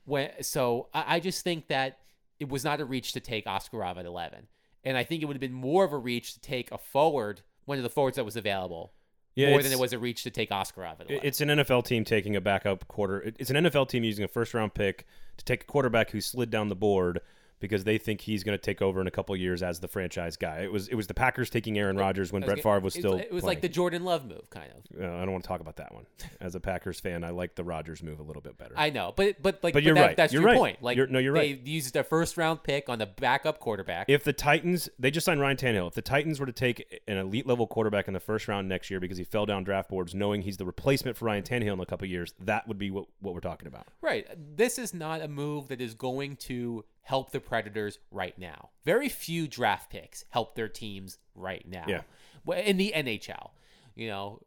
[0.05, 1.99] When so I, I just think that
[2.41, 4.47] it was not a reach to take Askarov at 11,
[4.85, 7.43] and I think it would have been more of a reach to take a forward,
[7.65, 8.93] one of the forwards that was available,
[9.35, 11.21] Yeah, more than it was a reach to take Askarov at 11.
[11.23, 13.33] It's an NFL team taking a backup quarter.
[13.39, 16.51] It's an NFL team using a first round pick to take a quarterback who slid
[16.51, 17.21] down the board
[17.63, 20.37] because they think he's going to take over in a couple years as the franchise
[20.37, 20.59] guy.
[20.59, 22.97] It was it was the Packers taking Aaron Rodgers when Brett was Favre gonna- was
[22.97, 23.15] it still.
[23.17, 23.69] It was like the.
[23.71, 25.01] Jordan Love move, kind of.
[25.01, 26.05] Uh, I don't want to talk about that one.
[26.43, 28.75] As a Packers fan, I like the Rodgers move a little bit better.
[28.77, 30.17] I know, but but like, But you're that, right.
[30.17, 30.59] That's You're your right.
[30.59, 30.83] point.
[30.83, 31.65] Like, You're- no, you're right.
[31.65, 34.11] They used a first round pick on the backup quarterback.
[34.11, 35.89] if the Titans, they just signed Ryan Tannehill.
[35.89, 38.91] If the Titans were to take an elite level quarterback in the first round next
[38.91, 41.81] year because he fell down draft boards, knowing he's the replacement for Ryan Tannehill in
[41.81, 43.87] a couple years, that would be what, what we're talking about.
[44.03, 44.27] Right.
[44.57, 48.71] This is not a move that is going to help the Predators right now.
[48.85, 51.85] Very few draft picks help their teams right now.
[51.87, 52.03] Yeah.
[52.65, 53.51] In the NHL,
[53.95, 54.41] you know,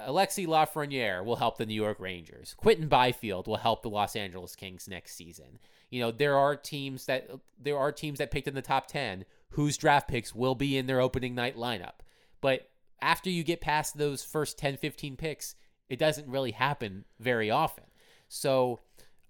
[0.00, 2.54] Alexi Lafreniere will help the New York Rangers.
[2.56, 5.58] Quinton Byfield will help the Los Angeles Kings next season.
[5.90, 9.24] You know, there are teams that there are teams that picked in the top 10
[9.50, 12.00] whose draft picks will be in their opening night lineup.
[12.40, 12.70] But
[13.02, 15.54] after you get past those first 10, 15 picks,
[15.88, 17.84] it doesn't really happen very often.
[18.28, 18.80] So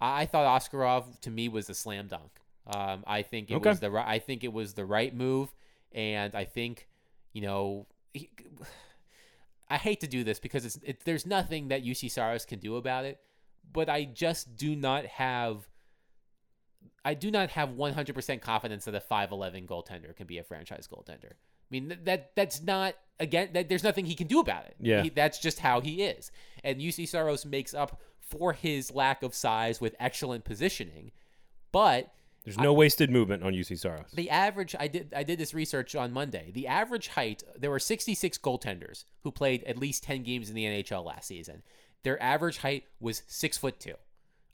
[0.01, 2.40] I I thought Askarov to me was a slam dunk.
[2.67, 3.69] Um, I think it Okay.
[3.71, 5.53] was the ri- I think it was the right move,
[5.93, 6.89] and I think
[7.33, 7.87] you know.
[8.13, 8.29] He,
[9.69, 12.75] I hate to do this because it's it, there's nothing that Juuse Saros can do
[12.77, 13.21] about it,
[13.73, 15.69] but I just do not have.
[17.05, 21.33] I do not have 100% confidence that a 5'11 goaltender can be a franchise goaltender.
[21.33, 24.75] I mean th- that that's not again that there's nothing he can do about it.
[24.81, 25.03] Yeah.
[25.05, 26.31] He- that's just how he is.
[26.65, 31.13] And Juuse Saros makes up for his lack of size with excellent positioning,
[31.73, 32.13] but
[32.45, 34.11] There's no wasted movement on Juuse Saros.
[34.15, 36.51] the average I did I did this research on Monday.
[36.55, 40.65] The average height there were 66 goaltenders who played at least 10 games in the
[40.65, 41.63] NHL last season.
[42.03, 43.95] Their average height was six foot two.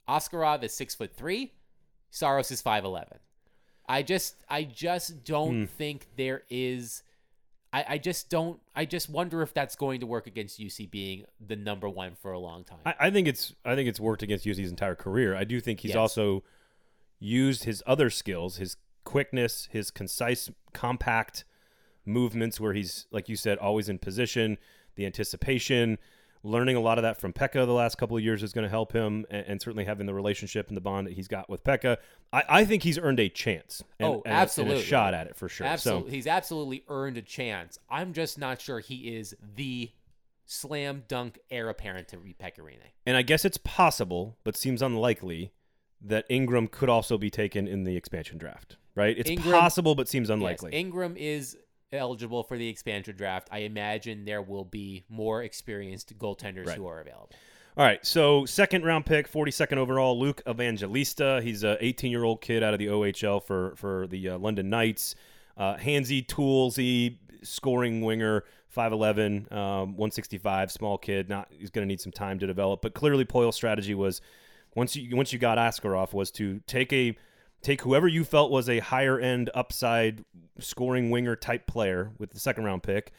[0.07, 1.53] Askarov is six foot three.
[2.09, 3.19] Saros is five eleven.
[3.87, 5.65] I just I just don't Hmm.
[5.65, 7.03] think there is.
[7.73, 8.59] I, I just don't.
[8.75, 12.31] I just wonder if that's going to work against Juuse being the number one for
[12.31, 12.79] a long time.
[12.85, 15.35] I, I think it's I think it's worked against Juuse's entire career.
[15.35, 15.97] I do think he's Yes.
[15.97, 16.43] also
[17.19, 21.43] used his other skills, his quickness, his concise, compact
[22.05, 24.57] movements, where he's like you said, always in position,
[24.95, 25.97] the anticipation.
[26.43, 28.69] Learning a lot of that from Pekka the last couple of years is going to
[28.69, 31.63] help him, and, and certainly having the relationship and the bond that he's got with
[31.63, 31.97] Pekka.
[32.31, 33.83] I, I think he's earned a chance.
[33.99, 34.83] And, Oh, and a- and a absolutely.
[34.83, 35.65] shot at it for sure.
[35.67, 37.79] Absolutely, So he's absolutely earned a chance.
[37.89, 39.91] I'm just not sure he is the
[40.45, 42.91] slam dunk heir apparent to Pekka Rinne.
[43.05, 45.51] And I guess it's possible, but seems unlikely,
[46.01, 48.77] that Ingram could also be taken in the expansion draft.
[48.95, 49.17] Right?
[49.17, 50.71] It's Ingram- possible, but seems Yes, unlikely.
[50.73, 51.57] Ingram is
[51.91, 53.47] eligible for the expansion draft.
[53.51, 56.77] I imagine there will be more experienced goaltenders Right.
[56.77, 57.29] who are available.
[57.77, 61.41] All right, so second round pick, 42nd overall, Luke Evangelista.
[61.43, 64.69] He's a 18 year old kid out of the OHL for for the uh, London
[64.69, 65.13] Knights.
[65.55, 68.43] Uh, handsy, toolsy, scoring winger,
[68.75, 71.29] 5'11, um, 165, small kid.
[71.29, 74.21] Not he's going to need some time to develop, but clearly Poile's strategy was
[74.77, 77.17] once you once you got Askarov was to take a
[77.61, 80.23] take whoever you felt was a higher end upside
[80.59, 83.11] scoring winger type player with the second round pick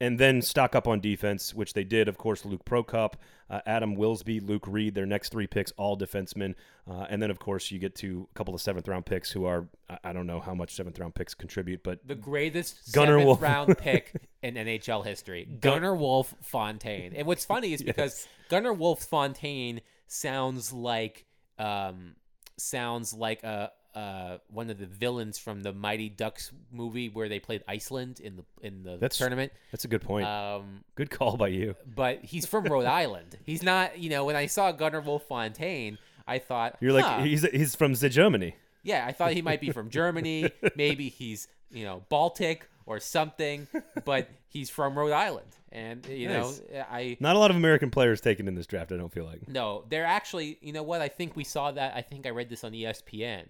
[0.00, 2.08] and then stock up on defense, which they did.
[2.08, 3.12] Of course, Luke Prokop,
[3.48, 6.54] uh, Adam Wilsby, Luke Reid, their next three picks, all defensemen.
[6.90, 9.44] Uh, and then, of course, you get to a couple of seventh round picks who
[9.44, 9.68] are,
[10.02, 13.42] I- don't know how much seventh round picks contribute, but The greatest Gunnar seventh Wolf.
[13.42, 17.12] round pick in NHL history, Gunnar Wolf Fontaine.
[17.14, 21.24] And what's funny is because Gunnar Wolf Fontaine sounds like
[21.58, 22.14] um,
[22.58, 23.70] sounds like a.
[23.94, 28.36] Uh, one of the villains from the Mighty Ducks movie where they played Iceland in
[28.36, 29.52] the in the That's- tournament.
[29.70, 30.26] that's a good point.
[30.26, 31.76] Um, good call by you.
[31.94, 33.36] but he's from Rhode Island.
[33.44, 37.42] He's not, you know, when I saw Gunnar Wolf Fontaine, I thought, You're like, he's,
[37.50, 38.56] he's from the Germany.
[38.82, 40.50] yeah, I thought he might be from Germany.
[40.74, 43.68] Maybe he's, you know, Baltic or something,
[44.06, 45.46] but he's from Rhode Island.
[45.72, 46.60] And, you Nice.
[46.72, 49.24] know, I, Not a lot of American players taken in this draft, I don't feel
[49.24, 49.48] like.
[49.48, 51.00] no, they're actually, you know what?
[51.00, 51.94] I think we saw that.
[51.96, 53.46] I think I read this on ESPN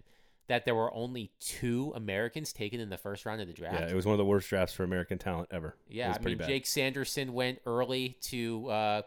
[0.48, 3.80] that there were only two Americans taken in the first round of the draft.
[3.80, 5.76] Yeah, it was one of the worst drafts for American talent ever.
[5.88, 6.46] it Yeah, was I mean bad.
[6.48, 9.02] Jake Sanderson went early to uh,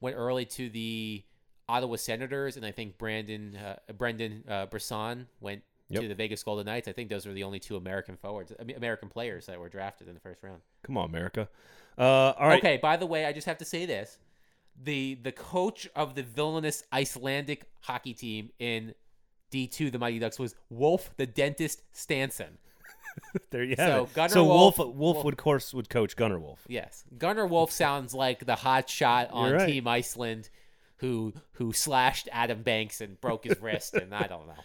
[0.00, 1.22] went early to the
[1.68, 5.62] Ottawa Senators, and I think Brandon uh, Brendan uh, Brisson went
[5.92, 6.02] Yep.
[6.02, 6.88] to the Vegas Golden Knights.
[6.88, 10.14] I think those were the only two American forwards, American players that were drafted in
[10.14, 10.60] the first round.
[10.84, 11.48] Come on, America.
[11.98, 12.58] Uh, all right.
[12.58, 14.18] Okay, by the way, I just have to say this:
[14.82, 18.94] the the coach of the villainous Icelandic hockey team in
[19.50, 22.52] D two, the Mighty Ducks, was Wolf the Dentist Stansson.
[23.50, 24.14] There you So, it.
[24.14, 26.64] Gunnar so Wolf, Wolf- Wolf, Wolf- would course would coach Gunnar Wolf.
[26.66, 29.66] Yes, Gunnar Wolf sounds like the hot shot on right.
[29.66, 30.48] Team Iceland,
[30.96, 34.54] who who slashed Adam Banks and broke his wrist, and I don't know.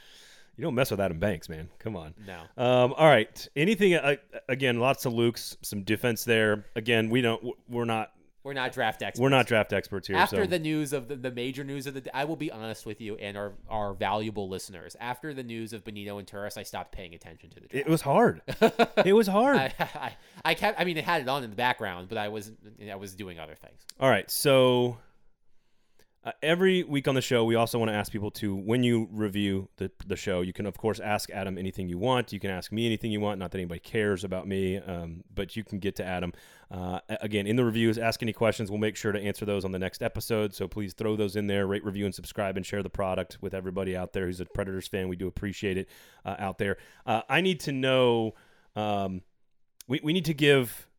[0.57, 1.69] You don't mess with Adam Banks, man.
[1.77, 2.15] Come on.
[2.25, 3.47] No, Um, all right.
[3.55, 3.93] Anything?
[3.93, 4.15] Uh,
[4.49, 6.65] again, lots of Lukes, some defense there.
[6.75, 7.55] Again, we don't.
[7.69, 8.11] We're not.
[8.43, 9.19] We're not draft experts.
[9.19, 10.15] We're not draft experts here.
[10.15, 10.49] After so.
[10.49, 13.01] the news of the, the major news of the day, I will be honest with
[13.01, 14.95] you and our, our valuable listeners.
[15.01, 17.87] After the news of Bonino and Turris, I stopped paying attention to the draft.
[17.87, 18.41] it was hard.
[19.05, 19.57] it was hard.
[19.57, 20.11] I, I,
[20.45, 20.79] I kept.
[20.79, 22.53] I mean, it had it on in the background, but I was
[22.89, 23.81] I was doing other things.
[23.99, 24.97] All right, so
[26.23, 29.07] uh, every week on the show, we also want to ask people to, when you
[29.11, 32.33] review the, the show, you can, of course, ask Adam anything you want.
[32.33, 33.39] You can ask me anything you want.
[33.39, 36.33] Not that anybody cares about me, um, but you can get to Adam.
[36.69, 38.69] Uh, again, in the reviews, ask any questions.
[38.69, 40.53] We'll make sure to answer those on the next episode.
[40.53, 43.53] So please throw those in there, rate, review, and subscribe, and share the product with
[43.53, 45.07] everybody out there who's a Predators fan.
[45.07, 45.89] We do appreciate it
[46.25, 46.77] uh, out there.
[47.05, 48.33] Uh, I need to know,
[48.75, 49.21] um,
[49.87, 50.89] we, we need to give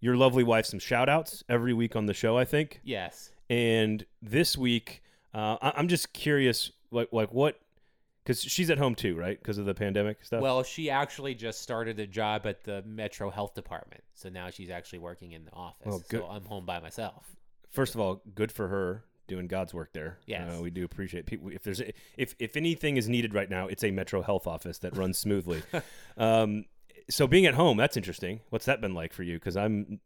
[0.00, 2.80] your lovely wife some shout outs every week on the show, I think.
[2.84, 3.32] Yes.
[3.50, 5.02] And this week,
[5.34, 7.58] uh, I- I'm just curious, like, like what?
[8.24, 9.38] Because she's at home too, right?
[9.40, 10.42] Because of the pandemic stuff.
[10.42, 14.68] Well, she actually just started a job at the Metro Health Department, so now she's
[14.68, 15.86] actually working in the office.
[15.90, 16.20] Oh, good.
[16.20, 17.24] So I'm home by myself.
[17.70, 20.18] First of all, good for her doing God's work there.
[20.26, 20.58] Yes.
[20.58, 21.48] uh, we do appreciate people.
[21.50, 21.80] If there's
[22.18, 25.62] if if anything is needed right now, it's a Metro Health office that runs smoothly.
[26.18, 26.66] um,
[27.08, 28.40] so being at home, that's interesting.
[28.50, 29.34] What's that been like for you?
[29.36, 30.00] Because I'm,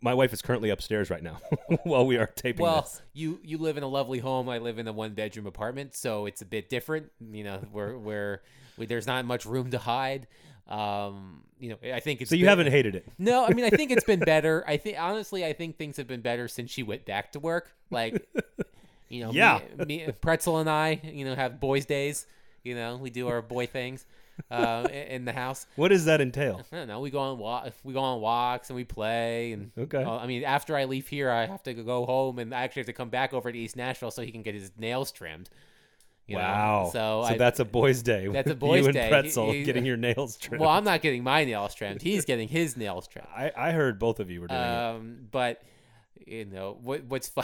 [0.00, 1.38] my wife is currently upstairs right now
[1.84, 3.02] while we are taping Well, this.
[3.14, 4.48] you you live in a lovely home.
[4.48, 7.10] I live in a one bedroom apartment, so it's a bit different.
[7.32, 8.42] You know, where where
[8.76, 10.26] we, there's not much room to hide.
[10.68, 13.06] Um, you know, I think it's So you been- haven't hated it.
[13.18, 14.64] No, I mean I think it's been better.
[14.66, 17.72] I think honestly, I think things have been better since she went back to work.
[17.90, 18.26] Like,
[19.08, 19.60] you know, Yeah.
[19.78, 22.26] me, me, Pretzel and I, you know, have boys' days.
[22.62, 24.06] You know, we do our boy things
[24.50, 25.66] uh, in in the house.
[25.76, 26.60] What does that entail?
[26.72, 27.00] I don't know.
[27.00, 29.52] We go on walk, we go on walks and we play.
[29.52, 30.02] And Okay.
[30.02, 32.80] uh, I mean, after I leave here, I have to go home and I actually
[32.80, 35.48] have to come back over to East Nashville so he can get his nails trimmed.
[36.26, 36.42] you know?
[36.42, 36.84] wow.
[36.92, 38.28] So, so I, that's a boys' day.
[38.28, 39.04] That's a boys' you and day.
[39.04, 40.60] He- Pretzel he- getting your nails trimmed.
[40.60, 42.00] well, I'm not getting my nails trimmed.
[42.02, 43.28] He's getting his nails trimmed.
[43.36, 44.64] I, I heard both of you were doing it.
[44.64, 45.62] Um, but
[46.26, 47.42] you know what what's fu-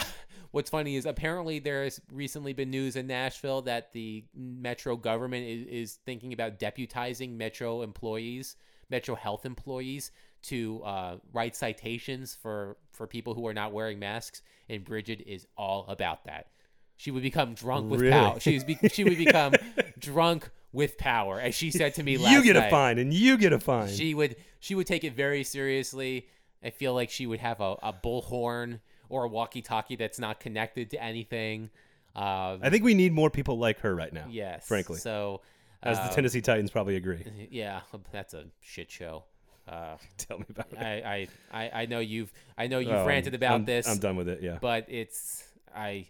[0.59, 5.67] what's funny is apparently there's recently been news in Nashville that the Metro government is,
[5.69, 8.57] is thinking about deputizing Metro employees,
[8.91, 10.11] Metro Health employees,
[10.43, 14.43] to uh, write citations for for people who are not wearing masks.
[14.69, 16.49] And Bridget is all about that.
[16.97, 18.13] She would become drunk with Really?
[18.13, 18.41] power.
[18.41, 19.53] She be- she would become
[20.01, 23.15] drunk with power, as she said to me last You get night a fine, and
[23.15, 23.91] you get a fine.
[23.91, 26.27] she would she would take it very seriously.
[26.65, 30.91] I feel like she would have a, a bullhorn or a walkie-talkie that's not connected
[30.91, 31.71] to anything.
[32.17, 34.27] Um, I think we need more people like her right now.
[34.29, 34.99] yes, frankly.
[34.99, 35.41] So,
[35.83, 37.25] As the um, Tennessee Titans probably agree.
[37.51, 37.81] yeah,
[38.13, 39.25] that's a shit show.
[39.69, 40.79] Uh, Tell me about it.
[40.79, 44.17] I, I, I, know you've I know you've Oh, ranted about I'm- this, I'm done
[44.17, 44.43] with it.
[44.43, 44.59] Yeah.
[44.61, 45.45] but it's
[45.75, 46.07] I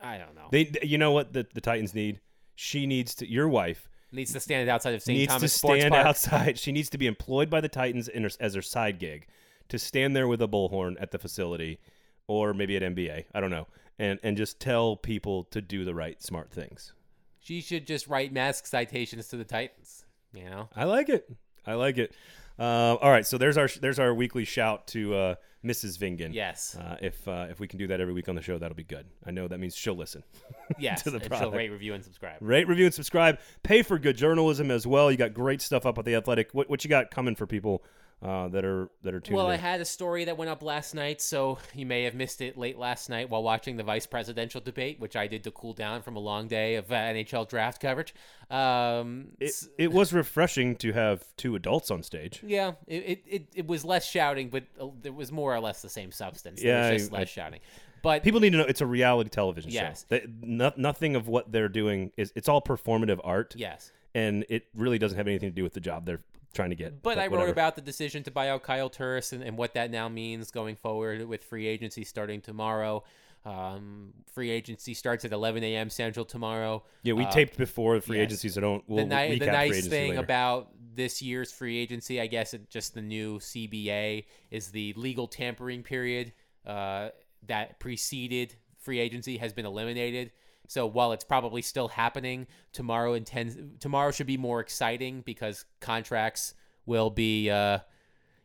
[0.00, 0.48] I don't know.
[0.50, 2.20] They, you know what the, the Titans need?
[2.54, 3.30] She needs to.
[3.30, 5.16] Your wife needs to stand outside of St.
[5.18, 6.06] needs Thomas to Sports stand Park.
[6.06, 6.58] outside.
[6.58, 9.26] She needs to be employed by the Titans in her, as her side gig
[9.68, 11.78] to stand there with a bullhorn at the facility,
[12.26, 13.24] or maybe at NBA.
[13.34, 13.66] I don't know,
[13.98, 16.92] and and just tell people to do the right smart things.
[17.40, 20.04] She should just write mask citations to the Titans.
[20.32, 20.68] You know.
[20.74, 21.30] I like it.
[21.66, 22.14] I like it.
[22.58, 25.98] Uh, all right, so there's our there's our weekly shout to uh, Mrs.
[25.98, 26.32] Vingan.
[26.32, 26.76] Yes.
[26.76, 28.84] Uh, if uh, if we can do that every week on the show, that'll be
[28.84, 29.06] good.
[29.26, 30.22] I know that means she'll listen.
[30.78, 31.04] Yes.
[31.04, 32.38] to the she'll rate, review, and subscribe.
[32.40, 33.38] Rate, review, and subscribe.
[33.62, 35.12] Pay for good journalism as well.
[35.12, 36.52] You got great stuff up at the Athletic.
[36.52, 37.84] What what you got coming for people
[38.22, 40.94] uh, that are that are tuning Well, I had a story that went up last
[40.94, 44.60] night, so you may have missed it late last night while watching the vice presidential
[44.60, 47.80] debate, which I did to cool down from a long day of uh, NHL draft
[47.80, 48.14] coverage.
[48.50, 52.42] Um, it, it was refreshing to have two adults on stage.
[52.46, 54.64] yeah, it, it, it, was less shouting, but
[55.02, 56.62] it was more or less the same substance.
[56.62, 57.60] Yeah, just I- less shouting.
[58.02, 60.02] But People need to know it's a reality television Yes.
[60.08, 60.16] show.
[60.16, 64.66] That, no, nothing of what they're doing is it's all performative art, yes, and it
[64.74, 66.20] really doesn't have anything to do with the job they're
[66.56, 67.02] trying to get.
[67.02, 67.52] But I wrote whatever.
[67.52, 70.76] about the decision to buy out Kyle Turris and, and what that now means going
[70.76, 73.04] forward with free agency starting tomorrow.
[73.44, 75.88] Um, free agency starts at 11 a.m.
[75.88, 76.82] Central tomorrow.
[77.04, 78.24] Yeah, we Uh, taped before the free yes.
[78.24, 78.82] agency, so don't.
[78.88, 80.20] We'll the, ni- the nice thing later.
[80.20, 85.28] about this year's free agency, I guess, it, just the new CBA is the legal
[85.28, 86.32] tampering period
[86.66, 87.10] uh,
[87.46, 90.32] that preceded free agency has been eliminated.
[90.68, 96.54] So while it's probably still happening, tomorrow intends tomorrow should be more exciting because contracts
[96.86, 97.78] will be uh,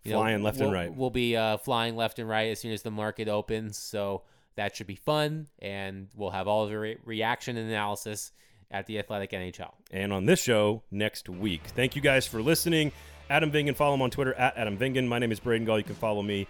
[0.03, 0.95] you Flying know, left and right.
[0.95, 3.78] Will be uh, flying left and right as soon as the market opens.
[3.78, 4.24] So
[4.55, 8.32] that should be fun, and we'll have all the re- reaction and analysis
[8.72, 9.74] at the Athletic NHL.
[9.91, 11.61] and on this show next week.
[11.76, 12.91] Thank you guys for listening.
[13.32, 15.07] Adam Vingan, follow him on Twitter at Adam Vingan.
[15.07, 15.77] My name is Braden Gall.
[15.77, 16.47] You can follow me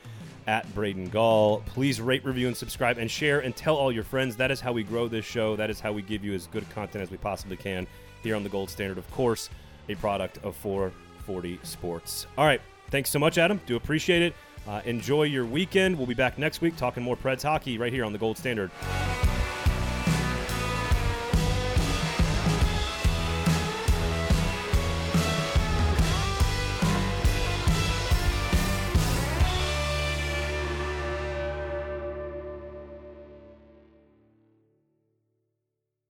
[0.48, 1.62] at Braden Gall.
[1.68, 4.36] Please rate, review, and subscribe, and share, and tell all your friends.
[4.36, 5.56] That is how we grow this show.
[5.56, 7.86] That is how we give you as good content as we possibly can
[8.24, 8.98] here on the Gold Standard.
[8.98, 9.52] Of course,
[9.90, 12.26] a product of 440 Sports.
[12.36, 12.62] All right.
[12.90, 13.62] Thanks so much, Adam.
[13.68, 14.34] Do appreciate it.
[14.68, 15.96] Uh, enjoy your weekend.
[15.96, 18.72] We'll be back next week talking more Preds hockey right here on the Gold Standard.